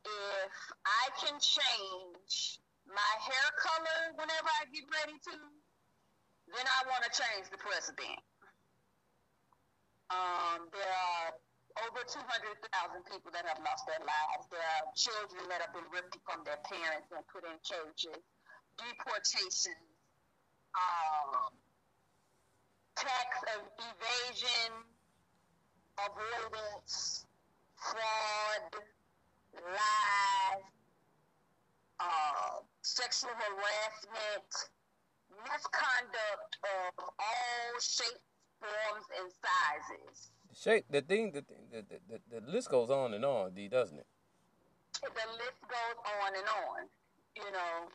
if 0.06 0.54
I 0.86 1.04
can 1.18 1.36
change 1.42 2.62
my 2.86 3.12
hair 3.18 3.48
color 3.58 4.00
whenever 4.14 4.50
I 4.62 4.70
get 4.70 4.86
ready 4.86 5.18
to, 5.18 5.36
then 6.54 6.66
I 6.66 6.80
want 6.86 7.02
to 7.02 7.10
change 7.10 7.50
the 7.50 7.58
president. 7.58 8.22
Um, 10.14 10.70
there 10.70 10.86
are 10.86 11.34
over 11.90 12.00
200,000 12.06 12.22
people 13.10 13.34
that 13.34 13.42
have 13.50 13.58
lost 13.58 13.84
their 13.90 14.00
lives. 14.00 14.46
There 14.48 14.62
are 14.62 14.86
children 14.94 15.42
that 15.50 15.60
have 15.66 15.74
been 15.74 15.90
ripped 15.90 16.14
from 16.22 16.46
their 16.46 16.62
parents 16.62 17.10
and 17.10 17.26
put 17.26 17.42
in 17.42 17.58
cages. 17.66 18.22
Deportations. 18.78 19.90
Um, 20.76 21.50
evasion, 22.96 24.72
avoidance, 26.00 27.26
fraud, 27.76 28.82
lies, 29.64 30.64
uh, 32.00 32.60
sexual 32.82 33.30
harassment, 33.30 34.50
misconduct 35.44 36.52
of 36.64 36.92
all 36.98 37.80
shapes, 37.80 38.20
forms, 38.60 39.06
and 39.20 39.30
sizes. 39.32 40.30
Shape 40.54 40.84
the 40.90 41.02
thing, 41.02 41.32
the, 41.32 41.44
the, 41.70 41.84
the, 42.08 42.40
the 42.40 42.50
list 42.50 42.70
goes 42.70 42.90
on 42.90 43.14
and 43.14 43.24
on, 43.24 43.52
D, 43.54 43.68
doesn't 43.68 43.98
it? 43.98 44.06
The 45.02 45.08
list 45.08 45.60
goes 45.68 45.98
on 46.24 46.32
and 46.34 46.48
on. 46.48 46.88
You 47.36 47.52
know, 47.52 47.92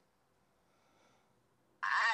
I 1.82 2.14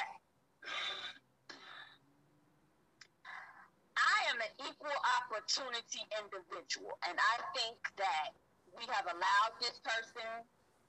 I 4.00 4.18
am 4.32 4.40
an 4.40 4.52
equal 4.64 4.96
opportunity 5.20 6.00
individual, 6.16 6.96
and 7.06 7.18
I 7.20 7.36
think 7.52 7.76
that 7.98 8.32
we 8.78 8.86
have 8.88 9.06
allowed 9.10 9.52
this 9.60 9.76
person 9.82 10.30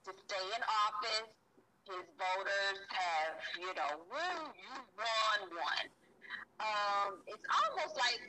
to 0.06 0.10
stay 0.14 0.46
in 0.54 0.62
office. 0.62 1.30
His 1.90 2.06
voters 2.14 2.78
have, 2.94 3.34
you 3.58 3.72
know, 3.74 3.92
woo, 4.06 4.40
you 4.54 4.74
won 4.94 5.40
one. 5.50 5.88
Um, 6.62 7.10
it's 7.26 7.42
almost 7.50 7.98
like, 7.98 8.22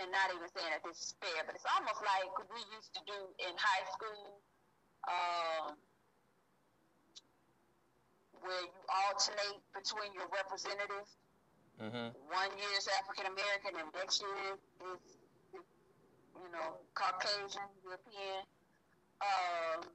and 0.00 0.08
not 0.08 0.32
even 0.32 0.48
saying 0.56 0.72
that 0.72 0.80
this 0.82 0.96
is 0.96 1.10
fair, 1.20 1.44
but 1.44 1.52
it's 1.52 1.68
almost 1.68 2.00
like 2.00 2.32
we 2.48 2.62
used 2.72 2.96
to 2.96 3.02
do 3.04 3.18
in 3.44 3.52
high 3.60 3.84
school. 3.92 4.40
Um, 5.04 5.76
where 8.42 8.66
you 8.66 8.82
alternate 8.90 9.62
between 9.70 10.10
your 10.14 10.26
representatives. 10.34 11.14
Mm-hmm. 11.78 12.14
One 12.26 12.50
year 12.58 12.72
is 12.76 12.86
African 13.00 13.30
American, 13.30 13.78
and 13.78 13.88
next 13.94 14.22
year 14.22 14.54
is, 14.54 14.62
is, 14.94 15.02
you 16.36 16.48
know, 16.50 16.78
Caucasian, 16.94 17.66
European. 17.82 18.42
Um, 19.22 19.86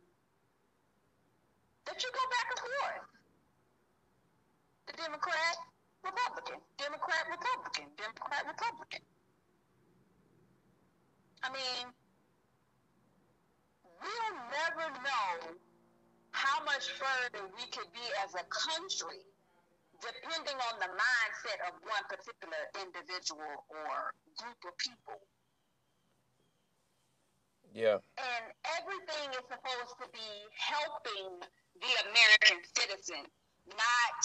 that 1.86 2.00
you 2.00 2.10
go 2.16 2.26
back 2.32 2.48
and 2.48 2.62
forth. 2.64 3.08
The 4.88 4.94
Democrat, 4.96 5.56
Republican, 6.04 6.60
Democrat, 6.80 7.24
Republican, 7.28 7.88
Democrat, 8.00 8.44
Republican. 8.48 9.04
I 11.44 11.52
mean, 11.52 11.86
we'll 13.84 14.36
never 14.48 14.88
know 15.04 15.60
how 16.32 16.64
much 16.64 16.88
further 16.96 17.44
we 17.52 17.66
could 17.72 17.92
be 17.92 18.08
as 18.24 18.32
a 18.36 18.46
country 18.48 19.28
depending 20.02 20.58
on 20.70 20.76
the 20.78 20.92
mindset 20.94 21.60
of 21.66 21.74
one 21.82 22.06
particular 22.06 22.62
individual 22.78 23.66
or 23.66 24.14
group 24.38 24.60
of 24.70 24.74
people. 24.78 25.18
Yeah. 27.78 28.02
And 28.18 28.46
everything 28.82 29.38
is 29.38 29.46
supposed 29.46 29.96
to 30.02 30.10
be 30.10 30.30
helping 30.58 31.46
the 31.78 31.94
American 32.10 32.58
citizen, 32.74 33.22
not 33.70 34.22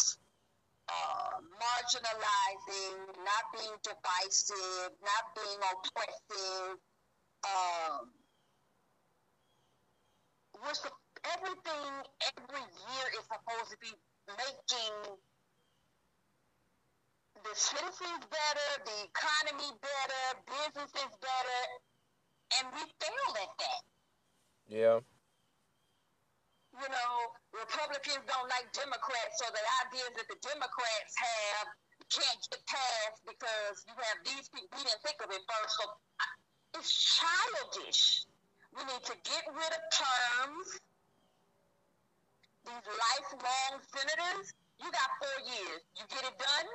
uh, 0.89 1.37
marginalizing, 1.61 3.13
not 3.21 3.45
being 3.53 3.77
divisive, 3.85 4.97
not 5.05 5.25
being 5.37 5.61
oppressive. 5.69 6.81
Um, 7.45 8.09
we're, 10.57 10.89
everything 11.37 11.93
every 12.33 12.65
year 12.65 13.07
is 13.21 13.25
supposed 13.29 13.69
to 13.69 13.79
be 13.85 13.93
making 14.33 14.97
the 17.37 17.53
citizens 17.53 18.25
better, 18.33 18.69
the 18.81 18.99
economy 19.13 19.77
better, 19.77 20.25
businesses 20.49 21.13
better, 21.21 21.63
and 22.59 22.65
we 22.75 22.83
fail 23.01 23.31
at 23.41 23.53
that. 23.59 23.83
Yeah. 24.69 24.99
You 26.73 26.89
know, 26.89 27.13
Republicans 27.53 28.25
don't 28.25 28.49
like 28.49 28.73
Democrats, 28.73 29.37
so 29.37 29.45
the 29.53 29.65
ideas 29.85 30.13
that 30.17 30.29
the 30.33 30.41
Democrats 30.41 31.13
have 31.21 31.69
can't 32.09 32.41
get 32.49 32.61
passed 32.65 33.21
because 33.29 33.85
you 33.85 33.93
have 33.93 34.19
these 34.25 34.49
people. 34.49 34.73
We 34.77 34.85
didn't 34.85 35.05
think 35.05 35.21
of 35.21 35.29
it 35.29 35.45
first, 35.45 35.73
so 35.77 35.85
it's 36.81 36.93
childish. 36.93 38.25
We 38.73 38.85
need 38.89 39.05
to 39.05 39.17
get 39.21 39.45
rid 39.53 39.73
of 39.73 39.83
terms. 39.93 40.81
These 42.65 42.87
lifelong 42.89 43.85
senators, 43.93 44.55
you 44.81 44.89
got 44.89 45.09
four 45.21 45.39
years. 45.45 45.81
You 45.97 46.05
get 46.09 46.25
it 46.25 46.37
done, 46.41 46.69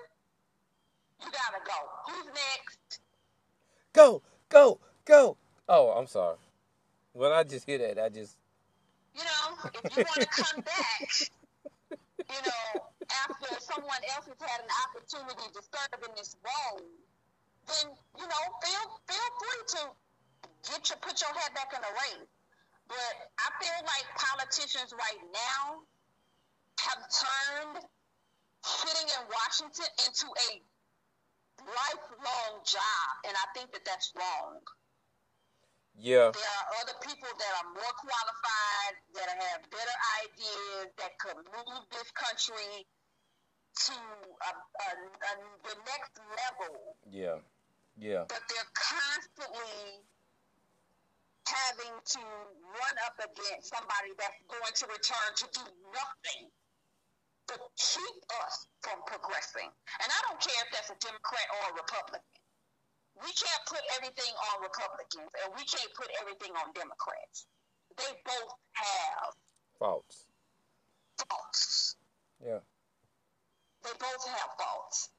you 1.25 1.29
gotta 1.33 1.61
go. 1.65 1.79
Who's 2.05 2.27
next? 2.27 3.01
Go, 3.93 4.21
go, 4.49 4.79
go. 5.05 5.37
Oh, 5.67 5.89
I'm 5.91 6.07
sorry. 6.07 6.37
When 7.13 7.31
I 7.31 7.43
just 7.43 7.65
hear 7.65 7.77
that, 7.79 7.99
I 7.99 8.09
just. 8.09 8.37
You 9.15 9.23
know, 9.23 9.69
if 9.73 9.97
you 9.97 10.03
want 10.03 10.21
to 10.21 10.27
come 10.27 10.61
back, 10.61 11.09
you 12.29 12.41
know, 12.45 12.85
after 13.25 13.49
someone 13.59 14.03
else 14.13 14.29
has 14.29 14.39
had 14.39 14.61
an 14.61 14.71
opportunity 14.85 15.47
to 15.53 15.61
serve 15.65 16.01
in 16.05 16.13
this 16.15 16.37
role, 16.45 16.85
then 17.67 17.91
you 18.19 18.27
know, 18.27 18.43
feel 18.61 18.85
feel 19.09 19.29
free 19.41 19.61
to 19.73 19.81
get 20.69 20.89
your 20.89 20.99
put 21.01 21.19
your 21.19 21.33
head 21.33 21.51
back 21.55 21.73
in 21.73 21.81
the 21.81 21.93
race. 22.07 22.29
But 22.87 23.15
I 23.41 23.49
feel 23.59 23.79
like 23.83 24.05
politicians 24.15 24.93
right 24.93 25.23
now 25.33 25.81
have 26.85 27.01
turned 27.09 27.83
sitting 28.63 29.09
in 29.09 29.21
Washington 29.33 29.89
into 30.05 30.27
a 30.29 30.49
lifelong 31.65 32.61
job, 32.63 33.09
and 33.27 33.33
I 33.35 33.45
think 33.57 33.73
that 33.73 33.83
that's 33.85 34.13
wrong. 34.15 34.61
Yeah. 35.97 36.29
There 36.29 36.53
are 36.61 36.67
other 36.85 36.97
people 37.01 37.25
that 37.25 37.53
are 37.57 37.69
more 37.73 37.93
qualified, 37.97 38.93
that 39.17 39.27
have 39.33 39.61
better 39.73 39.97
ideas, 40.21 40.93
that 41.01 41.17
could 41.17 41.41
move 41.41 41.83
this 41.89 42.09
country 42.13 42.85
to 43.89 43.97
a, 43.97 44.51
a, 44.53 44.89
a, 44.93 45.31
the 45.65 45.75
next 45.89 46.13
level. 46.21 46.97
Yeah. 47.09 47.41
Yeah. 47.97 48.29
But 48.29 48.45
they're 48.45 48.73
constantly 48.77 50.05
having 51.49 51.95
to 51.97 52.21
run 52.61 52.95
up 53.09 53.17
against 53.17 53.73
somebody 53.73 54.13
that's 54.21 54.41
going 54.45 54.73
to 54.77 54.85
return 54.85 55.29
to 55.33 55.45
do 55.49 55.65
nothing 55.97 56.53
but 57.47 57.63
keep 57.79 58.17
us 58.43 58.67
from 58.83 58.99
progressing. 59.07 59.71
And 60.03 60.07
I 60.11 60.19
don't 60.27 60.39
care 60.43 60.59
if 60.67 60.69
that's 60.75 60.91
a 60.91 60.99
Democrat 60.99 61.47
or 61.57 61.61
a 61.71 61.73
Republican. 61.79 62.21
We 63.23 63.31
can't 63.33 63.63
put 63.65 63.81
everything 63.97 64.33
on 64.53 64.61
Republicans 64.61 65.31
and 65.43 65.49
we 65.57 65.63
can't 65.65 65.93
put 65.97 66.09
everything 66.21 66.53
on 66.53 66.69
Democrats. 66.73 67.47
They 67.97 68.11
both 68.25 68.53
have 68.77 69.33
Faults. 69.79 70.25
faults. 71.29 71.95
Yeah. 72.43 72.61
They 73.83 73.93
both 73.97 74.23
have 74.27 74.49
faults. 74.57 75.09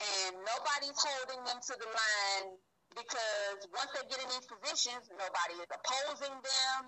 And 0.00 0.36
nobody's 0.40 0.96
holding 0.96 1.42
them 1.44 1.58
to 1.60 1.74
the 1.76 1.90
line 1.90 2.56
because 2.94 3.60
once 3.74 3.90
they 3.94 4.04
get 4.08 4.18
in 4.22 4.28
these 4.30 4.46
positions, 4.46 5.10
nobody 5.10 5.58
is 5.62 5.70
opposing 5.70 6.34
them. 6.34 6.82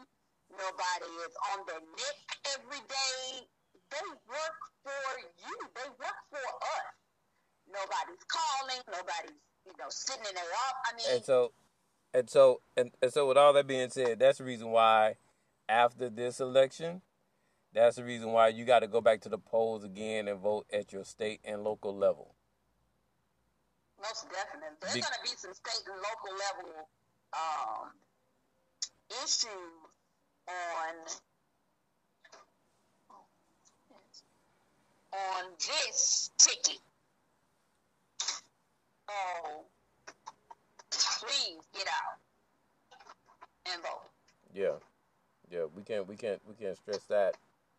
Nobody 0.53 1.11
is 1.27 1.35
on 1.55 1.59
their 1.67 1.81
neck 1.81 2.19
every 2.57 2.83
day. 2.87 3.47
They 3.91 4.09
work 4.29 4.59
for 4.85 5.07
you. 5.43 5.57
They 5.77 5.89
work 5.97 6.19
for 6.33 6.45
us. 6.45 6.93
Nobody's 7.69 8.25
calling. 8.29 8.83
Nobody's, 8.89 9.41
you 9.67 9.73
know, 9.79 9.87
sitting 9.89 10.25
in 10.29 10.35
their 10.35 10.45
office. 10.45 10.91
I 10.91 10.97
mean, 10.97 11.17
And 11.17 11.25
so, 11.25 11.53
and 12.15 12.31
so, 12.31 12.61
and, 12.77 12.91
and 13.01 13.13
so, 13.13 13.29
with 13.29 13.37
all 13.37 13.53
that 13.53 13.67
being 13.67 13.91
said, 13.91 14.19
that's 14.19 14.39
the 14.39 14.45
reason 14.45 14.71
why, 14.71 15.17
after 15.69 16.09
this 16.09 16.41
election, 16.41 17.03
that's 17.73 17.97
the 17.97 18.05
reason 18.05 18.33
why 18.33 18.49
you 18.49 18.65
got 18.65 18.81
to 18.81 18.87
go 18.87 19.01
back 19.01 19.21
to 19.23 19.29
the 19.29 19.39
polls 19.39 19.85
again 19.85 20.29
and 20.29 20.41
vote 20.41 20.67
at 20.73 20.93
your 20.93 21.05
state 21.05 21.41
and 21.45 21.65
local 21.65 21.97
level. 21.97 22.35
Most 24.01 24.27
definitely. 24.31 24.77
There's 24.81 24.95
Be- 24.95 25.01
going 25.01 25.13
to 25.15 25.23
be 25.23 25.37
some 25.37 25.55
state 25.55 25.87
and 25.87 25.97
local 25.97 26.37
level 26.37 26.89
um, 27.33 27.91
issues 29.23 29.47
on 30.49 30.95
on 35.13 35.53
this 35.59 36.31
ticket. 36.39 36.81
Please 40.91 41.63
get 41.73 41.87
out 41.87 42.19
and 43.73 43.83
vote. 43.83 44.11
Yeah, 44.55 44.73
yeah, 45.51 45.65
we 45.75 45.83
can't, 45.83 46.07
we 46.09 46.17
can't, 46.17 46.41
we 46.47 46.55
can't 46.55 46.77
stress 46.77 47.05
that, 47.05 47.37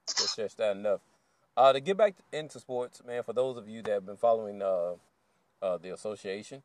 can't 0.07 0.29
stress 0.29 0.53
that 0.55 0.75
enough. 0.77 1.01
Uh, 1.55 1.73
to 1.73 1.79
get 1.79 1.97
back 1.97 2.15
into 2.31 2.59
sports, 2.59 3.01
man, 3.05 3.21
for 3.23 3.33
those 3.33 3.57
of 3.57 3.69
you 3.69 3.81
that 3.83 3.91
have 3.91 4.05
been 4.05 4.17
following 4.17 4.61
uh, 4.61 4.93
uh, 5.61 5.77
the 5.77 5.93
association, 5.93 6.63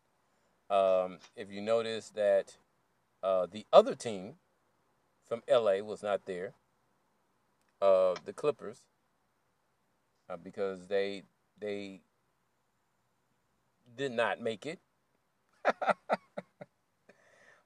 um, 0.71 1.19
if 1.37 1.51
you 1.51 1.61
notice 1.61 2.11
that 2.11 2.57
uh, 3.23 3.47
the 3.51 3.67
other 3.73 3.95
team 3.95 4.35
from 5.27 5.43
LA 5.51 5.79
was 5.83 6.03
not 6.03 6.25
there, 6.25 6.55
uh, 7.83 8.15
the 8.25 8.33
Clippers, 8.33 8.83
uh, 10.31 10.37
because 10.37 10.87
they 10.89 11.23
they 11.61 12.01
did 13.97 14.13
not 14.13 14.41
make 14.41 14.67
it 14.67 14.81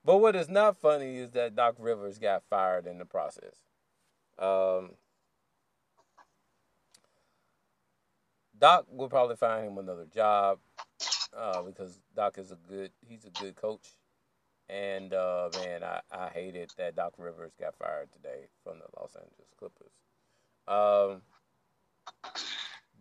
but 0.04 0.18
what 0.18 0.36
is 0.36 0.48
not 0.48 0.76
funny 0.76 1.16
is 1.18 1.30
that 1.32 1.56
Doc 1.56 1.76
Rivers 1.78 2.18
got 2.18 2.42
fired 2.48 2.86
in 2.86 2.98
the 2.98 3.04
process. 3.04 3.54
Um, 4.38 4.92
Doc 8.58 8.86
will 8.90 9.08
probably 9.08 9.36
find 9.36 9.66
him 9.66 9.78
another 9.78 10.06
job 10.12 10.58
uh, 11.36 11.62
because 11.62 11.98
Doc 12.14 12.38
is 12.38 12.50
a 12.52 12.58
good 12.68 12.90
he's 13.06 13.24
a 13.24 13.30
good 13.30 13.56
coach. 13.56 13.88
And 14.68 15.12
uh, 15.12 15.50
man, 15.54 15.82
I, 15.82 16.00
I 16.10 16.28
hated 16.28 16.70
that 16.78 16.96
Doc 16.96 17.14
Rivers 17.18 17.52
got 17.60 17.74
fired 17.76 18.10
today 18.12 18.46
from 18.64 18.78
the 18.78 18.86
Los 18.98 19.14
Angeles 19.16 19.52
Clippers. 19.58 19.92
Um, 20.66 21.22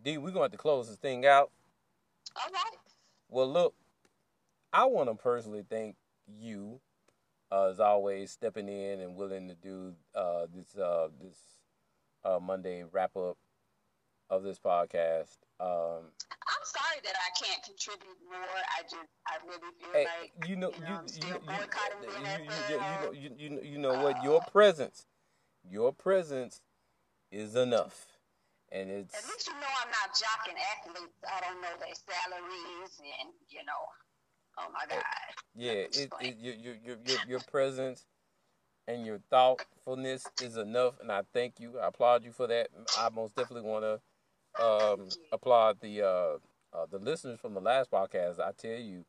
D, 0.02 0.18
we're 0.18 0.32
going 0.32 0.34
to 0.34 0.42
have 0.42 0.50
to 0.52 0.58
close 0.58 0.88
this 0.88 0.96
thing 0.96 1.24
out. 1.24 1.50
All 2.36 2.52
right. 2.52 2.78
Well, 3.32 3.50
look, 3.50 3.74
I 4.74 4.84
want 4.84 5.08
to 5.08 5.14
personally 5.14 5.64
thank 5.66 5.96
you, 6.26 6.80
uh, 7.50 7.70
as 7.70 7.80
always, 7.80 8.30
stepping 8.30 8.68
in 8.68 9.00
and 9.00 9.16
willing 9.16 9.48
to 9.48 9.54
do 9.54 9.94
uh, 10.14 10.46
this 10.54 10.76
uh, 10.76 11.08
this 11.18 11.38
uh, 12.26 12.38
Monday 12.38 12.84
wrap 12.92 13.16
up 13.16 13.38
of 14.28 14.42
this 14.42 14.58
podcast. 14.58 15.38
Um, 15.58 16.10
I'm 16.30 16.64
sorry 16.64 17.00
that 17.04 17.14
I 17.16 17.42
can't 17.42 17.62
contribute 17.62 18.18
more. 18.30 18.38
I 18.38 18.82
just, 18.82 18.96
I 19.26 19.38
really 19.46 19.72
feel 19.80 19.92
hey, 19.94 20.06
like 20.20 20.48
you 20.48 20.56
know, 20.56 20.70
you 20.74 20.84
know, 20.84 21.00
you, 21.06 21.22
you, 21.22 21.32
you, 21.32 22.28
you, 22.28 22.74
you, 22.74 23.00
know, 23.00 23.12
you, 23.12 23.30
you, 23.38 23.48
know, 23.48 23.62
you 23.62 23.78
know 23.78 24.02
what? 24.02 24.22
Your 24.22 24.42
presence, 24.42 25.06
your 25.66 25.94
presence 25.94 26.60
is 27.30 27.56
enough, 27.56 28.08
and 28.72 28.90
it's 28.90 29.14
At 29.14 29.24
least 29.28 29.46
you 29.46 29.54
know 29.54 29.68
I'm 29.84 29.90
not 29.90 30.16
jocking 30.16 30.56
athletes. 30.56 31.16
I 31.28 31.40
don't 31.40 31.60
know 31.60 31.68
their 31.78 31.94
salaries 31.94 33.00
and 33.20 33.30
you 33.48 33.60
know. 33.64 33.82
Oh 34.58 34.68
my 34.72 34.84
God. 34.88 35.02
Yeah, 35.54 35.72
it, 35.72 36.12
it 36.20 36.36
your, 36.40 36.54
your 36.54 36.74
your 36.84 36.96
your 37.04 37.18
your 37.28 37.40
presence 37.40 38.06
and 38.88 39.06
your 39.06 39.20
thoughtfulness 39.30 40.26
is 40.42 40.56
enough, 40.56 40.94
and 41.00 41.12
I 41.12 41.22
thank 41.32 41.60
you. 41.60 41.78
I 41.78 41.88
applaud 41.88 42.24
you 42.24 42.32
for 42.32 42.46
that. 42.46 42.68
I 42.98 43.08
most 43.10 43.36
definitely 43.36 43.68
want 43.68 43.84
to 43.84 44.64
um, 44.64 45.08
applaud 45.30 45.80
the 45.80 46.02
uh, 46.02 46.38
uh, 46.76 46.86
the 46.90 46.98
listeners 46.98 47.38
from 47.40 47.54
the 47.54 47.60
last 47.60 47.90
podcast. 47.90 48.40
I 48.40 48.52
tell 48.56 48.78
you, 48.78 49.04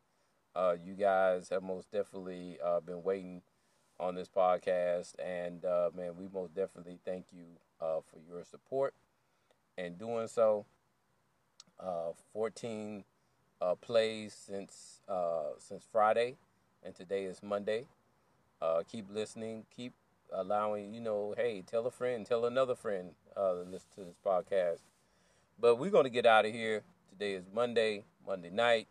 uh, 0.56 0.76
you 0.84 0.94
guys 0.94 1.50
have 1.50 1.64
most 1.64 1.92
definitely 1.92 2.58
uh, 2.64 2.82
been 2.82 3.04
waiting 3.04 3.42
on 4.00 4.16
this 4.16 4.28
podcast, 4.28 5.14
and 5.24 5.64
uh, 5.64 5.90
man, 5.96 6.16
we 6.18 6.28
most 6.34 6.54
definitely 6.54 7.00
thank 7.06 7.28
you 7.32 7.46
uh, 7.82 8.00
for 8.12 8.20
your 8.28 8.44
support 8.44 8.94
and 9.78 9.98
doing 9.98 10.28
so. 10.28 10.66
Uh, 11.80 12.12
14 12.34 13.04
uh, 13.62 13.76
plays 13.76 14.34
since 14.34 15.02
uh, 15.08 15.52
since 15.58 15.86
Friday, 15.92 16.36
and 16.84 16.96
today 16.96 17.24
is 17.26 17.42
Monday. 17.42 17.86
Uh, 18.62 18.84
keep 18.90 19.06
listening. 19.12 19.66
Keep 19.76 19.94
allowing. 20.32 20.94
You 20.94 21.02
know, 21.02 21.34
hey, 21.36 21.64
tell 21.66 21.86
a 21.88 21.92
friend, 21.92 22.26
tell 22.26 22.46
another 22.46 22.76
friend 22.76 23.12
uh, 23.36 23.54
to 23.54 23.62
listen 23.62 23.90
to 23.96 24.04
this 24.04 24.18
podcast. 24.26 24.80
But 25.60 25.76
we're 25.76 25.92
gonna 25.92 26.10
get 26.10 26.26
out 26.26 26.46
of 26.46 26.54
here. 26.54 26.84
Today 27.10 27.34
is 27.34 27.46
Monday, 27.54 28.06
Monday 28.26 28.50
night. 28.50 28.88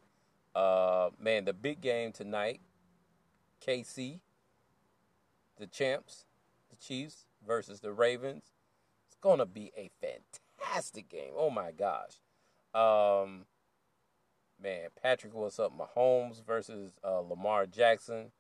Uh, 0.55 1.11
man, 1.19 1.45
the 1.45 1.53
big 1.53 1.81
game 1.81 2.13
tonight. 2.13 2.61
KC, 3.67 4.19
the 5.59 5.67
champs, 5.67 6.27
the 6.71 6.77
Chiefs 6.77 7.27
versus 7.47 7.81
the 7.81 7.93
Ravens. 7.93 8.53
It's 9.07 9.17
gonna 9.21 9.47
be 9.47 9.73
a 9.77 9.91
fantastic 10.01 10.42
game. 11.09 11.33
Oh 11.37 11.51
my 11.51 11.71
gosh. 11.73 12.21
Um, 12.75 13.47
man, 14.63 14.89
Patrick, 15.03 15.35
what's 15.35 15.59
up? 15.59 15.73
Mahomes 15.77 16.45
versus 16.45 16.93
uh, 17.05 17.21
Lamar 17.21 17.67
Jackson, 17.67 18.33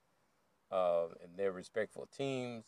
uh, 0.70 1.06
and 1.22 1.36
their 1.36 1.52
respectful 1.52 2.08
teams. 2.16 2.64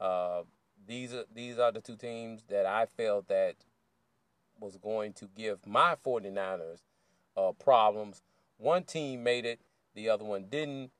Uh, 0.00 0.42
these 0.86 1.12
are 1.12 1.24
these 1.32 1.58
are 1.58 1.72
the 1.72 1.80
two 1.80 1.96
teams 1.96 2.44
that 2.48 2.66
I 2.66 2.86
felt 2.86 3.28
that 3.28 3.56
was 4.60 4.76
going 4.76 5.12
to 5.14 5.28
give 5.34 5.66
my 5.66 5.96
49ers 6.04 6.82
uh, 7.36 7.52
problems. 7.52 8.22
One 8.58 8.84
team 8.84 9.22
made 9.22 9.44
it, 9.44 9.60
the 9.94 10.08
other 10.08 10.24
one 10.24 10.46
didn't. 10.48 10.90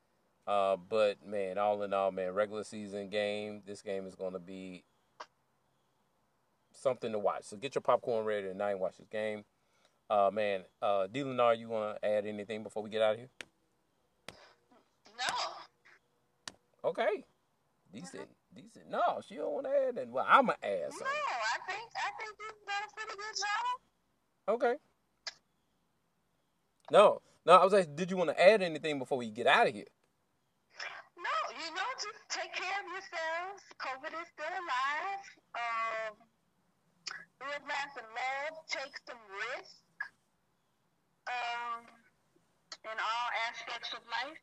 Uh, 0.46 0.76
but 0.76 1.24
man, 1.24 1.56
all 1.56 1.82
in 1.82 1.94
all, 1.94 2.10
man, 2.10 2.32
regular 2.32 2.64
season 2.64 3.08
game. 3.08 3.62
This 3.64 3.82
game 3.82 4.06
is 4.06 4.16
going 4.16 4.32
to 4.32 4.40
be 4.40 4.82
something 6.82 7.12
to 7.12 7.18
watch. 7.18 7.44
So 7.44 7.56
get 7.56 7.74
your 7.74 7.82
popcorn 7.82 8.24
ready 8.24 8.48
tonight 8.48 8.72
and 8.72 8.80
watch 8.80 8.98
this 8.98 9.06
game. 9.08 9.44
Uh, 10.10 10.30
man, 10.32 10.62
uh, 10.82 11.06
D. 11.06 11.20
Lenar, 11.20 11.58
you 11.58 11.68
want 11.68 11.96
to 12.02 12.08
add 12.08 12.26
anything 12.26 12.62
before 12.62 12.82
we 12.82 12.90
get 12.90 13.00
out 13.00 13.14
of 13.14 13.18
here? 13.18 13.28
No. 15.16 16.90
Okay. 16.90 17.24
Decent. 17.92 18.28
Decent. 18.54 18.90
No, 18.90 19.20
she 19.26 19.36
don't 19.36 19.52
want 19.52 19.66
to 19.66 19.72
add 19.72 19.94
that. 19.96 20.08
Well, 20.08 20.26
I'm 20.28 20.46
going 20.46 20.58
to 20.60 20.66
add 20.66 20.90
No. 21.00 21.06
I 21.06 21.72
think 21.72 21.90
I 21.96 22.10
think 22.18 22.36
you've 22.38 22.66
done 22.66 22.82
a 22.84 22.94
pretty 22.94 23.16
good 23.16 23.36
job. 23.40 24.56
Okay. 24.56 24.74
No, 26.90 27.22
no, 27.46 27.52
I 27.54 27.64
was 27.64 27.72
like, 27.72 27.96
did 27.96 28.10
you 28.10 28.18
want 28.18 28.30
to 28.30 28.38
add 28.38 28.60
anything 28.60 28.98
before 28.98 29.16
we 29.16 29.30
get 29.30 29.46
out 29.46 29.68
of 29.68 29.72
here? 29.72 29.88
No, 31.16 31.36
you 31.56 31.74
know, 31.74 31.88
just 31.96 32.20
take 32.28 32.52
care 32.52 32.68
of 32.68 32.86
yourselves. 32.92 33.62
COVID 33.80 34.12
is 34.20 34.28
still 34.28 34.52
alive. 34.52 35.24
Um, 35.56 36.31
live, 37.50 37.64
laugh, 37.66 37.94
and 37.96 38.10
love. 38.12 38.54
Take 38.68 38.94
some 39.06 39.20
risk. 39.30 39.82
Um, 41.22 41.86
in 42.84 42.98
all 42.98 43.28
aspects 43.48 43.92
of 43.92 44.00
life, 44.10 44.42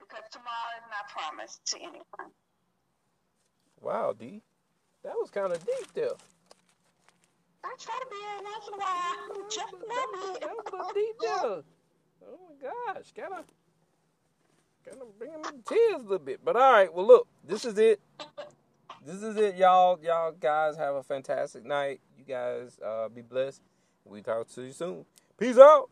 because 0.00 0.26
tomorrow 0.32 0.74
is 0.82 0.86
not 0.90 1.06
promised 1.14 1.64
to 1.66 1.76
anyone. 1.78 2.34
Wow, 3.80 4.14
D. 4.18 4.42
That 5.04 5.14
was 5.14 5.30
kind 5.30 5.52
of 5.52 5.64
deep 5.64 5.92
there. 5.94 6.10
I 7.62 7.74
try 7.78 7.98
to 8.00 8.06
be 8.10 8.16
in 8.16 8.44
once 8.44 8.66
in 8.66 8.74
a 8.74 8.78
while, 8.78 9.48
just 9.48 9.72
a 9.72 9.76
little 9.76 10.32
bit. 10.32 10.40
That 10.42 10.72
was 10.72 10.90
a 10.90 10.94
deep 10.94 11.16
there. 11.20 11.62
Oh 12.26 12.38
my 12.48 12.94
gosh, 12.94 13.12
kind 13.16 13.34
of, 13.34 13.44
kind 14.84 15.00
of 15.00 15.18
bringing 15.18 15.38
me 15.38 15.44
to 15.44 15.74
tears 15.74 16.00
a 16.00 16.02
little 16.02 16.18
bit. 16.18 16.40
But 16.44 16.56
all 16.56 16.72
right, 16.72 16.92
well 16.92 17.06
look, 17.06 17.28
this 17.46 17.64
is 17.64 17.78
it. 17.78 18.00
This 19.06 19.22
is 19.22 19.36
it, 19.36 19.54
y'all. 19.54 20.00
Y'all 20.02 20.32
guys 20.32 20.76
have 20.76 20.96
a 20.96 21.02
fantastic 21.04 21.64
night. 21.64 22.00
You 22.18 22.24
guys 22.24 22.76
uh, 22.84 23.08
be 23.08 23.22
blessed. 23.22 23.62
We 24.04 24.20
talk 24.20 24.48
to 24.48 24.62
you 24.62 24.72
soon. 24.72 25.06
Peace 25.38 25.58
out. 25.58 25.90